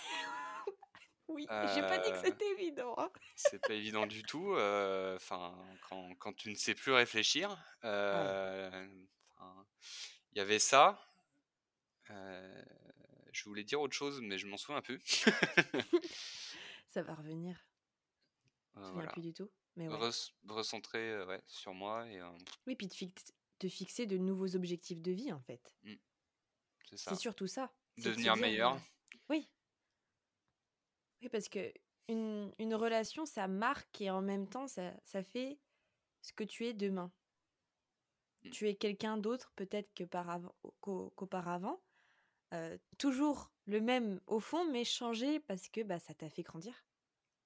Oui, 1.30 1.48
j'ai 1.74 1.82
pas 1.82 1.98
dit 1.98 2.12
que 2.12 2.18
c'était 2.22 2.52
évident. 2.52 2.94
hein. 2.98 3.10
c'est 3.36 3.60
pas 3.60 3.74
évident 3.74 4.06
du 4.06 4.22
tout. 4.24 4.52
Enfin, 5.16 5.58
quand, 5.90 6.14
quand 6.20 6.34
tu 6.34 6.50
ne 6.50 6.56
sais 6.56 6.76
plus 6.76 6.92
réfléchir, 6.92 7.58
il 10.34 10.38
y 10.38 10.42
avait 10.42 10.60
ça. 10.60 11.00
euh, 12.10 12.64
je 13.32 13.44
voulais 13.46 13.64
dire 13.64 13.82
autre 13.82 13.94
chose, 13.96 14.20
mais 14.22 14.38
je 14.38 14.48
m'en 14.48 14.58
souviens 14.58 14.82
plus. 14.82 15.02
Ça 16.88 17.02
va 17.02 17.16
revenir. 17.16 17.66
Je 18.76 18.80
Euh, 18.80 18.84
souviens 18.84 18.94
voilà. 18.94 19.12
plus 19.12 19.22
du 19.22 19.34
tout? 19.34 19.52
Mais 19.76 19.88
ouais. 19.88 19.96
Re- 19.96 20.32
recentrer 20.48 21.12
euh, 21.12 21.26
ouais, 21.26 21.42
sur 21.48 21.74
moi 21.74 22.08
et 22.08 22.22
Oui, 22.68 22.76
puis 22.76 22.88
te, 22.88 22.96
fix- 22.96 23.34
te 23.60 23.68
fixer 23.68 24.06
de 24.06 24.18
nouveaux 24.18 24.56
objectifs 24.56 25.02
de 25.02 25.12
vie, 25.12 25.32
en 25.32 25.40
fait. 25.42 25.76
c'est 26.86 26.98
ça. 26.98 27.12
C'est 27.12 27.20
surtout 27.22 27.48
ça. 27.48 27.74
Devenir 27.98 28.36
meilleur. 28.36 28.74
euh, 28.76 29.18
Oui. 29.30 29.50
Oui, 31.22 31.30
parce 31.30 31.50
que 31.50 31.74
une, 32.10 32.54
une 32.60 32.76
relation, 32.76 33.26
ça 33.26 33.48
marque 33.48 34.02
et 34.02 34.10
en 34.12 34.22
même 34.22 34.48
temps, 34.48 34.68
ça, 34.68 34.94
ça 35.06 35.24
fait 35.24 35.58
ce 36.22 36.34
que 36.34 36.44
tu 36.44 36.66
es 36.68 36.74
demain. 36.74 37.12
Mm. 38.44 38.50
Tu 38.50 38.68
es 38.70 38.76
quelqu'un 38.76 39.18
d'autre 39.18 39.52
peut-être 39.56 39.94
que 39.94 40.04
par 40.04 40.40
qu'auparavant. 40.82 41.82
Euh, 42.54 42.78
toujours 43.00 43.52
le 43.66 43.82
même 43.82 44.22
au 44.28 44.40
fond, 44.40 44.64
mais 44.70 44.84
changé 44.86 45.40
parce 45.40 45.70
que 45.70 45.82
bah, 45.82 45.98
ça 46.00 46.14
t'a 46.14 46.30
fait 46.30 46.44
grandir. 46.44 46.86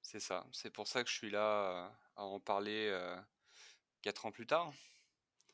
C'est 0.01 0.19
ça. 0.19 0.45
C'est 0.51 0.69
pour 0.71 0.87
ça 0.87 1.03
que 1.03 1.09
je 1.09 1.15
suis 1.15 1.29
là 1.29 1.97
à 2.15 2.23
en 2.23 2.39
parler 2.39 2.87
euh, 2.91 3.17
quatre 4.01 4.25
ans 4.25 4.31
plus 4.31 4.47
tard. 4.47 4.73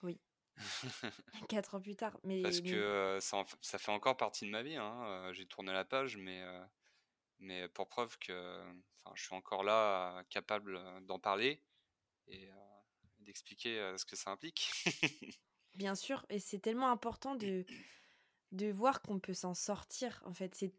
Oui. 0.01 0.19
Quatre 1.49 1.75
ans 1.75 1.81
plus 1.81 1.95
tard. 1.95 2.17
Mais, 2.23 2.41
Parce 2.41 2.61
mais- 2.61 2.71
que 2.71 2.75
euh, 2.75 3.19
ça, 3.19 3.37
en 3.37 3.43
f- 3.43 3.55
ça 3.61 3.79
fait 3.79 3.91
encore 3.91 4.17
partie 4.17 4.45
de 4.45 4.51
ma 4.51 4.61
vie. 4.63 4.75
hein, 4.75 5.29
J'ai 5.33 5.45
tourné 5.47 5.71
la 5.73 5.83
page, 5.85 6.17
mais, 6.17 6.43
mais 7.39 7.67
pour 7.69 7.87
preuve 7.87 8.17
que 8.19 8.63
je 9.15 9.23
suis 9.23 9.35
encore 9.35 9.63
là, 9.63 10.23
capable 10.29 10.79
d'en 11.05 11.19
parler 11.19 11.61
et 12.27 12.49
d'expliquer 13.23 13.79
euh, 13.79 13.97
ce 13.97 14.05
que 14.05 14.15
ça 14.15 14.31
implique. 14.31 14.71
Bien 15.75 15.95
sûr, 15.95 16.25
et 16.29 16.39
c'est 16.39 16.59
tellement 16.59 16.89
important 16.91 17.35
de, 17.35 17.65
de 18.51 18.71
voir 18.71 19.01
qu'on 19.01 19.19
peut 19.19 19.33
s'en 19.33 19.53
sortir. 19.55 20.21
En 20.25 20.33
fait, 20.33 20.53
c'est 20.55 20.73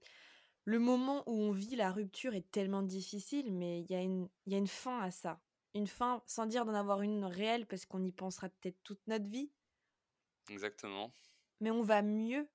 le 0.65 0.79
moment 0.79 1.25
où 1.29 1.33
on 1.35 1.53
vit 1.53 1.77
la 1.77 1.93
rupture 1.93 2.35
est 2.35 2.51
tellement 2.51 2.83
difficile, 2.83 3.53
mais 3.53 3.81
il 3.83 3.91
y, 3.91 3.95
a 3.95 4.03
une- 4.03 4.29
y 4.47 4.55
a 4.55 4.59
une 4.59 4.69
fin 4.69 5.01
à 5.01 5.11
ça. 5.11 5.41
Une 5.75 5.89
fin, 5.89 6.23
sans 6.27 6.47
dire 6.47 6.65
d'en 6.65 6.75
avoir 6.75 7.03
une 7.03 7.25
réelle, 7.25 7.67
parce 7.67 7.87
qu'on 7.87 8.05
y 8.05 8.13
pensera 8.13 8.49
peut-être 8.49 8.79
toute 8.85 9.01
notre 9.09 9.29
vie, 9.29 9.53
Exactement. 10.49 11.13
mais 11.61 11.71
on 11.73 11.83
va 11.83 12.03
mieux, 12.03 12.49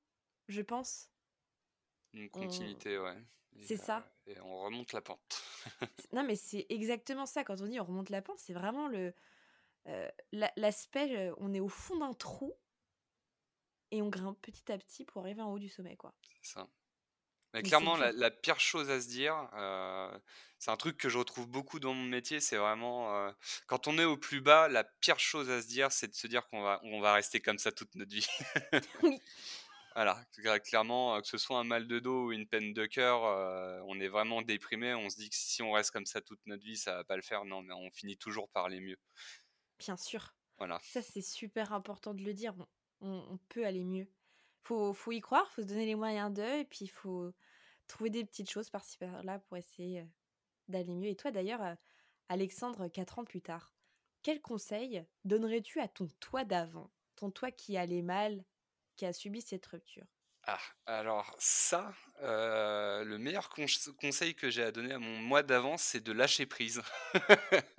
je 0.47 0.61
pense. 0.61 1.11
Une 2.13 2.29
continuité, 2.29 2.97
ouais. 2.99 3.17
Et, 3.57 3.65
C'est 3.65 3.77
ça. 3.77 4.11
euh, 4.27 4.33
et 4.33 4.39
on 4.41 4.61
remonte 4.63 4.93
la 4.93 5.01
pente. 5.01 5.43
Non, 6.13 6.23
mais 6.23 6.35
c'est 6.35 6.65
exactement 6.69 7.25
ça. 7.25 7.43
Quand 7.43 7.61
on 7.61 7.67
dit 7.67 7.79
on 7.79 7.85
remonte 7.85 8.09
la 8.09 8.21
pente, 8.21 8.39
c'est 8.39 8.53
vraiment 8.53 8.87
le 8.87 9.13
euh, 9.87 10.09
la- 10.31 10.51
l'aspect, 10.55 11.31
on 11.37 11.53
est 11.53 11.59
au 11.59 11.69
fond 11.69 11.97
d'un 11.97 12.13
trou 12.13 12.53
et 13.91 14.01
on 14.01 14.09
grimpe 14.09 14.39
petit 14.41 14.71
à 14.71 14.77
petit 14.77 15.05
pour 15.05 15.23
arriver 15.23 15.41
en 15.41 15.51
haut 15.51 15.59
du 15.59 15.69
sommet, 15.69 15.95
quoi. 15.95 16.13
C'est 16.41 16.53
ça. 16.53 16.67
Mais 17.53 17.63
clairement, 17.63 17.97
la, 17.97 18.29
pire 18.29 18.59
chose 18.59 18.91
à 18.91 19.01
se 19.01 19.07
dire, 19.07 19.49
euh, 19.53 20.19
c'est 20.59 20.69
un 20.69 20.77
truc 20.77 20.97
que 20.97 21.09
je 21.09 21.17
retrouve 21.17 21.47
beaucoup 21.47 21.79
dans 21.79 21.95
mon 21.95 22.05
métier, 22.05 22.39
c'est 22.39 22.57
vraiment 22.57 23.15
euh, 23.15 23.31
quand 23.65 23.87
on 23.87 23.97
est 23.97 24.05
au 24.05 24.17
plus 24.17 24.39
bas, 24.39 24.67
la 24.67 24.83
pire 24.83 25.19
chose 25.19 25.49
à 25.49 25.59
se 25.59 25.67
dire, 25.67 25.91
c'est 25.91 26.07
de 26.07 26.13
se 26.13 26.27
dire 26.27 26.47
qu'on 26.47 26.61
va, 26.61 26.79
on 26.83 27.01
va 27.01 27.13
rester 27.13 27.39
comme 27.39 27.57
ça 27.57 27.71
toute 27.71 27.95
notre 27.95 28.11
vie. 28.11 28.27
Oui. 29.03 29.19
Voilà, 29.95 30.23
clairement, 30.63 31.19
que 31.19 31.27
ce 31.27 31.37
soit 31.37 31.57
un 31.57 31.65
mal 31.65 31.85
de 31.85 31.99
dos 31.99 32.27
ou 32.27 32.31
une 32.31 32.47
peine 32.47 32.73
de 32.73 32.85
cœur, 32.85 33.21
on 33.85 33.99
est 33.99 34.07
vraiment 34.07 34.41
déprimé. 34.41 34.93
On 34.93 35.09
se 35.09 35.17
dit 35.17 35.29
que 35.29 35.35
si 35.35 35.61
on 35.61 35.73
reste 35.73 35.91
comme 35.91 36.05
ça 36.05 36.21
toute 36.21 36.39
notre 36.45 36.63
vie, 36.63 36.77
ça 36.77 36.95
va 36.95 37.03
pas 37.03 37.17
le 37.17 37.21
faire. 37.21 37.43
Non, 37.43 37.61
mais 37.63 37.73
on 37.73 37.89
finit 37.91 38.15
toujours 38.15 38.49
par 38.49 38.65
aller 38.65 38.79
mieux. 38.79 38.97
Bien 39.79 39.97
sûr. 39.97 40.33
Voilà. 40.57 40.79
Ça, 40.83 41.01
c'est 41.01 41.21
super 41.21 41.73
important 41.73 42.13
de 42.13 42.21
le 42.21 42.33
dire. 42.33 42.53
On, 43.01 43.39
peut 43.47 43.65
aller 43.65 43.85
mieux. 43.85 44.07
Faut, 44.63 44.93
faut 44.93 45.13
y 45.13 45.21
croire, 45.21 45.49
faut 45.51 45.61
se 45.61 45.67
donner 45.67 45.85
les 45.85 45.95
moyens 45.95 46.33
d'eux, 46.33 46.59
et 46.59 46.65
puis 46.65 46.79
il 46.81 46.89
faut 46.89 47.33
trouver 47.87 48.09
des 48.09 48.25
petites 48.25 48.49
choses 48.49 48.69
par-ci 48.69 48.97
par-là 48.97 49.39
pour 49.39 49.55
essayer 49.55 50.05
d'aller 50.67 50.93
mieux. 50.95 51.09
Et 51.09 51.15
toi, 51.15 51.31
d'ailleurs, 51.31 51.77
Alexandre, 52.27 52.89
quatre 52.89 53.19
ans 53.19 53.23
plus 53.23 53.41
tard, 53.41 53.73
quel 54.21 54.41
conseil 54.41 55.05
donnerais-tu 55.23 55.79
à 55.79 55.87
ton 55.87 56.09
toi 56.19 56.43
d'avant, 56.43 56.91
ton 57.15 57.31
toi 57.31 57.51
qui 57.51 57.77
allait 57.77 58.01
mal, 58.01 58.43
qui 58.97 59.05
a 59.05 59.13
subi 59.13 59.41
cette 59.41 59.65
rupture? 59.65 60.05
Ah, 60.43 60.59
alors 60.85 61.35
ça, 61.39 61.93
le 62.21 63.17
meilleur 63.17 63.49
conseil 63.97 64.35
que 64.35 64.49
j'ai 64.49 64.63
à 64.63 64.71
donner 64.71 64.93
à 64.93 64.99
mon 64.99 65.17
moi 65.19 65.41
d'avant, 65.41 65.77
c'est 65.77 66.01
de 66.01 66.11
lâcher 66.11 66.45
prise. 66.45 66.81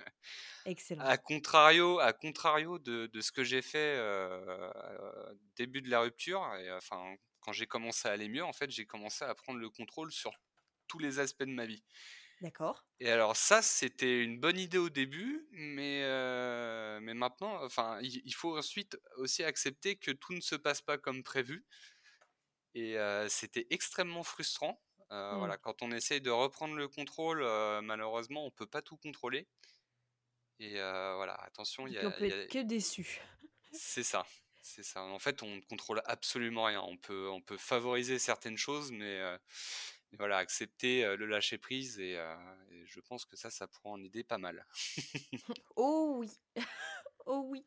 Excellent. 0.65 1.03
À 1.03 1.17
contrario, 1.17 1.99
à 1.99 2.13
contrario 2.13 2.79
de, 2.79 3.09
ce 3.21 3.31
que 3.31 3.43
j'ai 3.43 3.61
fait 3.61 3.99
début 5.55 5.81
de 5.81 5.89
la 5.89 6.01
rupture, 6.01 6.43
et 6.55 6.71
enfin 6.71 7.15
quand 7.41 7.51
j'ai 7.51 7.67
commencé 7.67 8.07
à 8.07 8.11
aller 8.11 8.29
mieux, 8.29 8.43
en 8.43 8.53
fait, 8.53 8.69
j'ai 8.69 8.85
commencé 8.85 9.25
à 9.25 9.35
prendre 9.35 9.59
le 9.59 9.69
contrôle 9.69 10.11
sur 10.11 10.31
tous 10.87 10.99
les 10.99 11.19
aspects 11.19 11.43
de 11.43 11.51
ma 11.51 11.65
vie. 11.65 11.83
D'accord. 12.41 12.85
Et 12.99 13.09
alors 13.09 13.35
ça, 13.35 13.61
c'était 13.61 14.23
une 14.23 14.39
bonne 14.39 14.57
idée 14.57 14.77
au 14.77 14.89
début, 14.89 15.47
mais, 15.51 16.01
mais 17.01 17.13
maintenant, 17.13 17.63
enfin, 17.63 17.99
il, 18.01 18.33
faut 18.33 18.57
ensuite 18.57 18.97
aussi 19.17 19.43
accepter 19.43 19.95
que 19.95 20.11
tout 20.11 20.33
ne 20.33 20.41
se 20.41 20.55
passe 20.55 20.81
pas 20.81 20.97
comme 20.97 21.23
prévu. 21.23 21.65
Et 22.73 22.95
c'était 23.27 23.67
extrêmement 23.69 24.23
frustrant. 24.23 24.81
Mmh. 25.11 25.37
Voilà, 25.37 25.57
quand 25.57 25.81
on 25.81 25.91
essaye 25.91 26.21
de 26.21 26.29
reprendre 26.29 26.75
le 26.75 26.87
contrôle, 26.87 27.43
malheureusement, 27.83 28.45
on 28.45 28.51
peut 28.51 28.67
pas 28.67 28.81
tout 28.81 28.97
contrôler. 28.97 29.47
Et 30.61 30.75
voilà, 30.75 31.33
attention, 31.43 31.87
il 31.87 31.93
y 31.93 31.97
a, 31.97 32.07
on 32.07 32.11
peut 32.11 32.25
être 32.25 32.51
que 32.51 32.59
déçu. 32.59 33.19
C'est 33.71 34.03
ça, 34.03 34.25
c'est 34.61 34.83
ça. 34.83 35.01
En 35.01 35.19
fait, 35.19 35.41
on 35.41 35.55
ne 35.55 35.61
contrôle 35.61 36.01
absolument 36.05 36.65
rien. 36.65 36.81
On 36.81 36.97
peut, 36.97 37.29
on 37.29 37.41
peut 37.41 37.57
favoriser 37.57 38.19
certaines 38.19 38.57
choses, 38.57 38.91
mais 38.91 39.19
voilà, 40.13 40.37
accepter 40.37 41.15
le 41.17 41.25
lâcher 41.25 41.57
prise 41.57 41.99
et, 41.99 42.15
je 42.85 42.99
pense 42.99 43.25
que 43.25 43.35
ça, 43.35 43.49
ça 43.49 43.67
pourra 43.67 43.89
en 43.89 44.03
aider 44.03 44.23
pas 44.23 44.37
mal. 44.37 44.65
oh 45.75 46.17
oui, 46.19 46.29
oh 47.25 47.43
oui. 47.47 47.65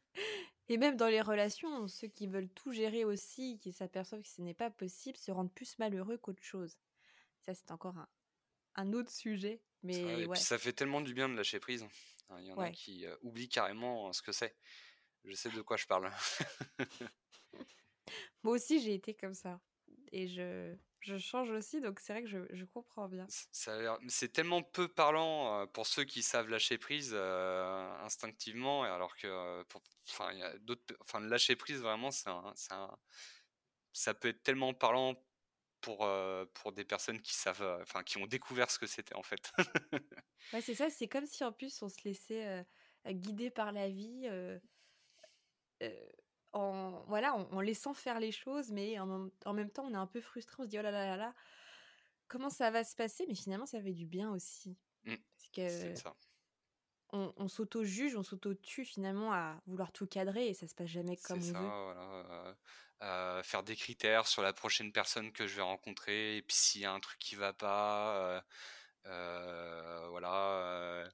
Et 0.69 0.79
même 0.79 0.97
dans 0.97 1.09
les 1.09 1.21
relations, 1.21 1.89
ceux 1.89 2.09
qui 2.09 2.27
veulent 2.27 2.49
tout 2.49 2.73
gérer 2.73 3.05
aussi, 3.05 3.59
qui 3.59 3.73
s'aperçoivent 3.73 4.23
que 4.23 4.29
ce 4.29 4.41
n'est 4.41 4.55
pas 4.55 4.71
possible, 4.71 5.19
se 5.19 5.31
rendent 5.31 5.53
plus 5.53 5.79
malheureux 5.79 6.17
qu'autre 6.17 6.43
chose. 6.43 6.79
Ça, 7.43 7.55
c'est 7.55 7.71
encore 7.71 7.95
un, 8.77 8.93
autre 8.93 9.11
sujet. 9.11 9.61
Mais 9.83 10.23
et 10.23 10.29
puis 10.29 10.41
ça 10.41 10.59
fait 10.59 10.73
tellement 10.73 11.03
du 11.03 11.13
bien 11.13 11.29
de 11.29 11.35
lâcher 11.35 11.61
prise. 11.61 11.87
Il 12.39 12.47
y 12.47 12.53
en 12.53 12.61
a 12.61 12.71
qui 12.71 13.07
oublient 13.23 13.49
carrément 13.49 14.13
ce 14.13 14.23
que 14.23 14.33
c'est. 14.33 14.57
Je 15.25 15.35
sais 15.35 15.51
de 15.51 15.63
quoi 15.63 15.77
je 15.77 15.87
parle. 15.87 16.11
Moi 18.43 18.55
aussi, 18.55 18.81
j'ai 18.81 18.95
été 18.95 19.15
comme 19.15 19.35
ça. 19.35 19.61
Et 20.13 20.29
je, 20.29 20.77
je 21.01 21.17
change 21.19 21.51
aussi, 21.51 21.81
donc 21.81 22.01
c'est 22.01 22.13
vrai 22.13 22.23
que 22.23 22.29
je, 22.29 22.39
je 22.51 22.65
comprends 22.65 23.09
bien. 23.09 23.27
C'est 23.29 24.33
tellement 24.33 24.63
peu 24.63 24.89
parlant 24.89 25.67
pour 25.69 25.87
ceux 25.87 26.05
qui 26.05 26.23
savent 26.23 26.49
lâcher 26.49 26.79
prise 26.79 27.15
instinctivement, 27.15 28.85
alors 28.85 29.17
que 29.17 29.65
enfin, 30.09 30.33
y 30.33 30.43
a 30.43 30.57
d'autres, 30.59 30.95
enfin, 31.01 31.21
lâcher 31.21 31.57
prise 31.57 31.81
vraiment, 31.81 32.11
c'est 32.11 32.31
ça 33.93 34.15
peut 34.15 34.29
être 34.29 34.43
tellement 34.43 34.75
parlant 34.75 35.15
pour, 35.85 36.09
pour 36.55 36.73
des 36.73 36.85
personnes 36.85 37.21
qui 37.21 37.35
savent, 37.35 37.79
enfin, 37.83 38.03
qui 38.03 38.19
ont 38.19 38.27
découvert 38.27 38.71
ce 38.71 38.79
que 38.79 38.87
c'était 38.87 39.15
en 39.15 39.23
fait. 39.23 39.53
ouais, 40.53 40.61
c'est 40.61 40.75
ça. 40.75 40.89
C'est 40.89 41.09
comme 41.09 41.27
si 41.27 41.45
en 41.45 41.53
plus 41.53 41.83
on 41.83 41.89
se 41.89 41.99
laissait 42.05 42.65
guider 43.07 43.51
par 43.51 43.71
la 43.73 43.89
vie 43.89 44.29
en, 46.55 47.03
voilà, 47.09 47.35
en, 47.35 47.61
laissant 47.61 47.95
faire 47.95 48.21
les 48.21 48.33
choses, 48.33 48.71
mais 48.71 48.99
en, 48.99 49.53
même 49.53 49.71
temps, 49.71 49.85
on 49.87 49.93
est 49.93 49.97
un 49.97 50.07
peu 50.07 50.21
frustré. 50.21 50.55
On 50.59 50.65
se 50.65 50.69
dit, 50.69 50.79
oh 50.79 50.83
là 50.83 50.91
là 50.91 51.07
là 51.07 51.17
là, 51.17 51.35
comment 52.29 52.49
ça 52.49 52.71
va 52.71 52.85
se 52.85 52.95
passer? 52.95 53.27
Mais 53.29 53.35
finalement, 53.35 53.67
ça 53.67 53.83
fait 53.83 53.93
du 53.93 54.07
bien 54.07 54.31
aussi. 54.31 54.77
Mmh, 55.05 55.15
c'est 55.53 55.97
ça. 55.97 56.17
On, 57.17 57.47
s'auto-juge, 57.47 58.17
on 58.17 58.25
s'auto-tue 58.25 58.85
finalement 58.85 59.33
à 59.33 59.61
vouloir 59.69 59.93
tout 59.93 60.05
cadrer 60.05 60.49
et 60.49 60.55
ça 60.55 60.67
se 60.67 60.75
passe 60.75 60.89
jamais 60.89 61.17
comme 61.17 61.39
on 61.39 61.53
ça, 61.53 61.61
veut. 61.61 61.67
Voilà, 61.67 62.57
euh, 63.03 63.43
faire 63.45 63.63
des 63.63 63.77
critères 63.77 64.27
sur 64.27 64.43
la 64.43 64.53
prochaine 64.53 64.91
personne 64.91 65.31
que 65.31 65.47
je 65.47 65.55
vais 65.57 65.63
rencontrer 65.63 66.39
et 66.39 66.43
puis 66.43 66.57
s'il 66.57 66.81
y 66.81 66.85
a 66.85 66.93
un 66.93 66.99
truc 66.99 67.19
qui 67.21 67.37
va 67.37 67.53
pas, 67.53 68.17
euh, 68.17 68.41
euh, 69.07 70.09
voilà, 70.09 71.09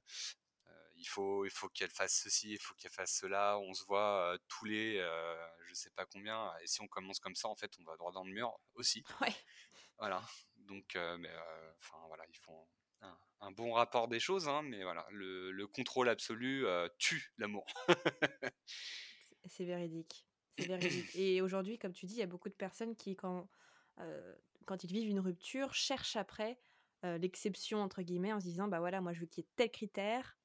il 0.95 1.05
faut, 1.07 1.45
il 1.45 1.51
faut 1.51 1.69
qu'elle 1.69 1.91
fasse 1.91 2.19
ceci, 2.23 2.53
il 2.53 2.59
faut 2.59 2.73
qu'elle 2.73 2.91
fasse 2.91 3.15
cela. 3.15 3.59
On 3.59 3.73
se 3.75 3.85
voit 3.85 4.35
tous 4.47 4.65
les, 4.65 4.97
je 5.67 5.73
sais 5.75 5.91
pas 5.91 6.07
combien. 6.07 6.51
Et 6.63 6.67
si 6.67 6.81
on 6.81 6.87
commence 6.87 7.19
comme 7.19 7.35
ça, 7.35 7.47
en 7.47 7.55
fait, 7.55 7.71
on 7.79 7.83
va 7.83 7.95
droit 7.95 8.11
dans 8.11 8.23
le 8.23 8.31
mur 8.31 8.59
aussi. 8.73 9.03
Ouais. 9.21 9.35
Voilà. 9.99 10.23
Donc, 10.55 10.95
mais 10.95 11.31
enfin 11.79 11.97
voilà, 12.07 12.23
il 12.27 12.37
faut 12.37 12.67
un, 13.39 13.51
bon 13.51 13.73
rapport 13.73 14.07
des 14.07 14.19
choses, 14.19 14.47
hein, 14.47 14.61
mais 14.63 14.83
voilà, 14.83 15.05
le, 15.11 15.65
contrôle 15.67 16.09
absolu 16.09 16.65
tue 16.97 17.33
l'amour. 17.37 17.65
c'est 19.45 19.65
véridique. 19.65 20.27
C'est 20.57 20.67
véridique. 20.67 21.15
Et 21.15 21.41
aujourd'hui, 21.41 21.77
comme 21.77 21.93
tu 21.93 22.05
dis, 22.05 22.15
il 22.15 22.19
y 22.19 22.23
a 22.23 22.27
beaucoup 22.27 22.49
de 22.49 22.53
personnes 22.53 22.95
qui, 22.95 23.15
quand, 23.15 23.49
quand 24.65 24.83
ils 24.83 24.91
vivent 24.91 25.09
une 25.09 25.19
rupture, 25.19 25.73
cherchent 25.73 26.15
après 26.15 26.59
l'exception 27.03 27.81
entre 27.81 28.03
guillemets 28.03 28.31
en 28.31 28.39
se 28.39 28.45
disant 28.45 28.67
bah 28.67 28.79
voilà 28.79 29.01
moi 29.01 29.11
je 29.11 29.21
veux 29.21 29.25
qu'il 29.25 29.43
y 29.43 29.47
ait 29.47 29.49
tel 29.55 29.71
critère 29.71 30.37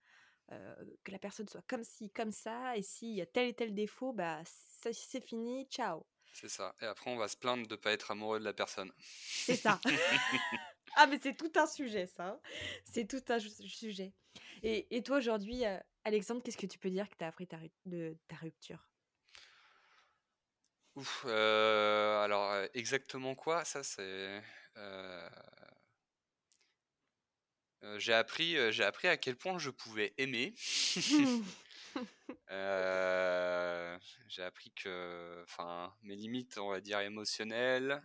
que 1.05 1.11
la 1.11 1.19
personne 1.19 1.49
soit 1.49 1.63
comme 1.67 1.85
ci, 1.85 2.11
comme 2.11 2.33
ça, 2.33 2.77
et 2.77 2.83
s'il 2.83 3.15
y 3.15 3.21
a 3.21 3.27
tel 3.27 3.49
et 3.49 3.55
tel 3.55 3.75
défaut, 3.75 4.13
bah 4.13 4.41
c'est 4.45 5.25
fini, 5.25 5.67
ciao. 5.67 6.07
C'est 6.33 6.49
ça. 6.49 6.75
Et 6.83 6.85
après, 6.85 7.11
on 7.11 7.17
va 7.17 7.29
se 7.29 7.37
plaindre 7.37 7.67
de 7.67 7.75
ne 7.75 7.81
pas 7.81 7.93
être 7.93 8.11
amoureux 8.11 8.39
de 8.39 8.45
la 8.45 8.53
personne. 8.53 8.93
C'est 8.99 9.57
ça. 9.57 9.81
ah, 10.97 11.07
mais 11.07 11.19
c'est 11.23 11.35
tout 11.35 11.53
un 11.57 11.67
sujet, 11.67 12.07
ça. 12.07 12.29
Hein. 12.29 12.41
C'est 12.85 13.07
tout 13.07 13.23
un 13.29 13.39
sujet. 13.39 14.13
Et, 14.63 14.97
et 14.97 15.03
toi, 15.03 15.19
aujourd'hui, 15.19 15.63
Alexandre, 16.05 16.43
qu'est-ce 16.43 16.57
que 16.57 16.67
tu 16.67 16.79
peux 16.79 16.91
dire 16.91 17.09
que 17.09 17.15
tu 17.17 17.25
as 17.25 17.29
appris 17.29 17.47
de 17.85 18.17
ta 18.29 18.37
rupture? 18.37 18.89
Ouf, 20.97 21.27
alors 21.27 22.55
exactement 22.75 23.35
quoi? 23.35 23.65
Ça, 23.65 23.83
c'est 23.83 24.43
j'ai 27.99 28.15
appris, 28.15 28.57
j'ai 28.73 28.85
appris 28.85 29.09
à 29.09 29.17
quel 29.17 29.37
point 29.37 29.59
je 29.59 29.71
pouvais 29.71 30.15
aimer. 30.17 30.55
j'ai 34.29 34.43
appris 34.43 34.73
que, 34.73 35.43
enfin, 35.45 35.95
mes 36.03 36.17
limites, 36.17 36.59
on 36.59 36.71
va 36.71 36.81
dire 36.81 37.01
émotionnelles. 37.01 38.03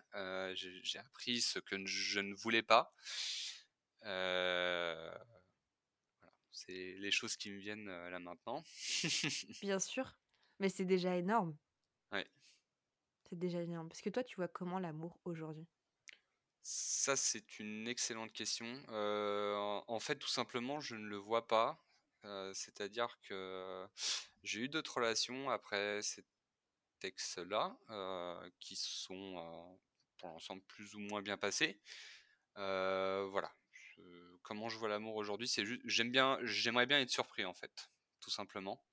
j'ai 0.53 0.99
appris 0.99 1.41
ce 1.41 1.59
que 1.59 1.85
je 1.85 2.19
ne 2.19 2.33
voulais 2.33 2.63
pas. 2.63 2.93
c'est 6.51 6.95
les 6.97 7.11
choses 7.11 7.35
qui 7.35 7.51
me 7.51 7.57
viennent 7.57 7.87
là 7.87 8.19
maintenant. 8.19 8.63
Bien 9.61 9.79
sûr, 9.79 10.17
mais 10.59 10.69
c'est 10.69 10.85
déjà 10.85 11.15
énorme. 11.15 11.55
Ouais. 12.11 12.27
C'est 13.29 13.37
déjà 13.37 13.61
énorme. 13.61 13.89
Parce 13.89 14.01
que 14.01 14.09
toi, 14.09 14.23
tu 14.23 14.35
vois 14.35 14.47
comment 14.47 14.79
l'amour 14.79 15.19
aujourd'hui? 15.25 15.67
Ça, 16.63 17.15
c'est 17.15 17.59
une 17.59 17.87
excellente 17.87 18.31
question. 18.33 18.67
en 18.89 19.99
fait, 19.99 20.15
tout 20.15 20.27
simplement, 20.27 20.79
je 20.79 20.95
ne 20.95 21.07
le 21.07 21.17
vois 21.17 21.47
pas. 21.47 21.83
C'est-à-dire 22.53 23.17
que 23.23 23.87
j'ai 24.43 24.61
eu 24.61 24.69
d'autres 24.69 24.95
relations 24.97 25.49
après 25.49 26.01
cet 26.01 26.25
ex-là, 27.03 27.77
qui 28.59 28.75
sont, 28.75 29.79
pour 30.17 30.29
l'ensemble 30.29 30.61
plus 30.63 30.95
ou 30.95 30.99
moins 30.99 31.21
bien 31.21 31.37
passées. 31.37 31.79
voilà. 32.55 33.51
comment 34.43 34.69
je 34.69 34.77
vois 34.77 34.89
l'amour 34.89 35.15
aujourd'hui, 35.15 35.47
c'est 35.47 35.65
juste 35.65 35.81
j'aime 35.85 36.11
bien 36.11 36.37
j'aimerais 36.43 36.85
bien 36.85 36.99
être 36.99 37.09
surpris, 37.09 37.45
en 37.45 37.53
fait, 37.53 37.89
tout 38.19 38.31
simplement. 38.31 38.83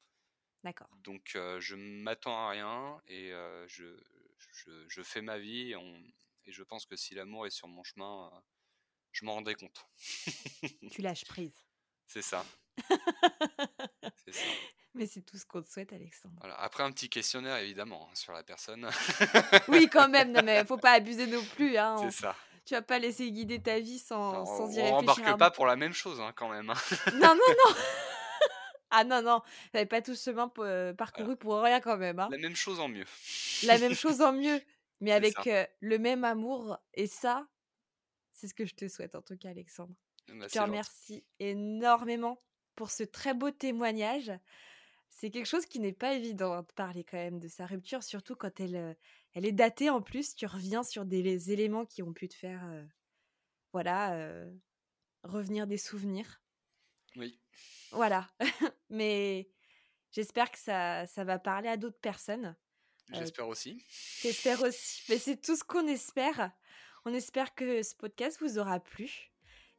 D'accord. 0.64 0.88
Donc 1.04 1.30
je 1.34 1.74
m'attends 1.74 2.36
à 2.46 2.50
rien 2.50 3.00
et 3.06 3.30
je 3.66 3.96
je 4.88 5.02
fais 5.02 5.20
ma 5.20 5.38
vie 5.38 5.74
on 5.76 6.02
et 6.48 6.52
je 6.52 6.62
pense 6.62 6.86
que 6.86 6.96
si 6.96 7.14
l'amour 7.14 7.46
est 7.46 7.50
sur 7.50 7.68
mon 7.68 7.84
chemin, 7.84 8.32
je 9.12 9.26
m'en 9.26 9.34
rendrai 9.34 9.54
compte. 9.54 9.86
tu 10.90 11.02
lâches 11.02 11.26
prise. 11.26 11.67
C'est 12.08 12.22
ça. 12.22 12.44
c'est 14.24 14.32
ça. 14.32 14.42
Mais 14.94 15.06
c'est 15.06 15.20
tout 15.20 15.36
ce 15.36 15.46
qu'on 15.46 15.62
te 15.62 15.70
souhaite, 15.70 15.92
Alexandre. 15.92 16.34
Voilà. 16.40 16.56
Après, 16.60 16.82
un 16.82 16.90
petit 16.90 17.08
questionnaire, 17.08 17.58
évidemment, 17.58 18.08
hein, 18.10 18.14
sur 18.14 18.32
la 18.32 18.42
personne. 18.42 18.88
oui, 19.68 19.88
quand 19.88 20.08
même, 20.08 20.32
non, 20.32 20.42
mais 20.42 20.64
faut 20.64 20.78
pas 20.78 20.92
abuser 20.92 21.28
non 21.28 21.44
plus. 21.54 21.76
Hein. 21.76 21.98
C'est 22.00 22.22
ça. 22.22 22.34
Tu 22.64 22.74
vas 22.74 22.82
pas 22.82 22.98
laisser 22.98 23.30
guider 23.30 23.62
ta 23.62 23.78
vie 23.78 24.00
sans, 24.00 24.44
sans 24.44 24.64
y 24.72 24.80
réfléchir. 24.80 24.92
On 24.92 24.96
rembarque 24.96 25.38
pas 25.38 25.50
pour 25.52 25.66
la 25.66 25.76
même 25.76 25.92
chose, 25.92 26.20
hein, 26.20 26.32
quand 26.34 26.48
même. 26.48 26.70
Hein. 26.70 26.96
non, 27.12 27.28
non, 27.28 27.34
non 27.34 27.74
Ah 28.90 29.04
non, 29.04 29.22
non, 29.22 29.42
vous 29.44 29.70
n'avez 29.74 29.86
pas 29.86 30.02
tout 30.02 30.14
ce 30.14 30.30
chemin 30.30 30.50
euh, 30.58 30.94
parcouru 30.94 31.36
pour 31.36 31.60
rien 31.60 31.80
quand 31.80 31.98
même. 31.98 32.16
La 32.16 32.38
même 32.38 32.56
chose 32.56 32.80
en 32.80 32.88
mieux. 32.88 33.04
La 33.64 33.78
même 33.78 33.94
chose 33.94 34.22
en 34.22 34.32
mieux. 34.32 34.60
mais 35.00 35.12
avec 35.12 35.36
le 35.80 35.98
même 35.98 36.24
amour. 36.24 36.78
Et 36.94 37.06
ça, 37.06 37.46
c'est 38.32 38.48
ce 38.48 38.54
que 38.54 38.64
je 38.64 38.74
te 38.74 38.88
souhaite 38.88 39.14
en 39.14 39.22
tout 39.22 39.36
cas, 39.36 39.50
Alexandre. 39.50 39.94
Je 40.28 40.46
te 40.46 40.58
remercie 40.58 41.24
énormément 41.38 42.42
pour 42.74 42.90
ce 42.90 43.02
très 43.02 43.34
beau 43.34 43.50
témoignage. 43.50 44.30
C'est 45.08 45.30
quelque 45.30 45.46
chose 45.46 45.66
qui 45.66 45.80
n'est 45.80 45.92
pas 45.92 46.14
évident 46.14 46.52
hein, 46.52 46.62
de 46.62 46.72
parler 46.74 47.02
quand 47.02 47.16
même 47.16 47.40
de 47.40 47.48
sa 47.48 47.66
rupture, 47.66 48.02
surtout 48.02 48.36
quand 48.36 48.60
elle, 48.60 48.96
elle 49.32 49.46
est 49.46 49.52
datée 49.52 49.90
en 49.90 50.02
plus. 50.02 50.34
Tu 50.36 50.46
reviens 50.46 50.82
sur 50.82 51.04
des 51.04 51.50
éléments 51.50 51.86
qui 51.86 52.02
ont 52.02 52.12
pu 52.12 52.28
te 52.28 52.34
faire, 52.34 52.62
voilà, 53.72 54.46
revenir 55.24 55.66
des 55.66 55.78
souvenirs. 55.78 56.40
Oui. 57.16 57.40
Voilà. 57.90 58.28
Mais 58.90 59.48
j'espère 60.12 60.50
que 60.50 60.58
ça, 60.58 61.06
ça 61.06 61.24
va 61.24 61.38
parler 61.38 61.68
à 61.68 61.76
d'autres 61.76 62.00
personnes. 62.00 62.54
J'espère 63.12 63.48
aussi. 63.48 63.82
J'espère 64.20 64.62
aussi. 64.62 65.02
Mais 65.08 65.18
c'est 65.18 65.40
tout 65.40 65.56
ce 65.56 65.64
qu'on 65.64 65.86
espère. 65.86 66.52
On 67.04 67.14
espère 67.14 67.54
que 67.54 67.82
ce 67.82 67.94
podcast 67.94 68.38
vous 68.40 68.58
aura 68.58 68.80
plu. 68.80 69.30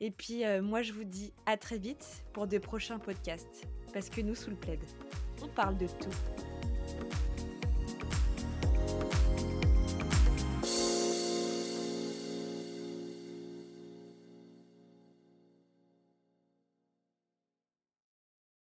Et 0.01 0.11
puis, 0.11 0.43
moi, 0.61 0.81
je 0.81 0.93
vous 0.93 1.03
dis 1.03 1.33
à 1.45 1.57
très 1.57 1.77
vite 1.77 2.23
pour 2.33 2.47
de 2.47 2.57
prochains 2.57 2.99
podcasts. 2.99 3.67
Parce 3.93 4.09
que 4.09 4.21
nous, 4.21 4.35
sous 4.35 4.51
le 4.51 4.55
plaid, 4.55 4.79
on 5.41 5.47
parle 5.47 5.77
de 5.77 5.87
tout. 5.87 6.09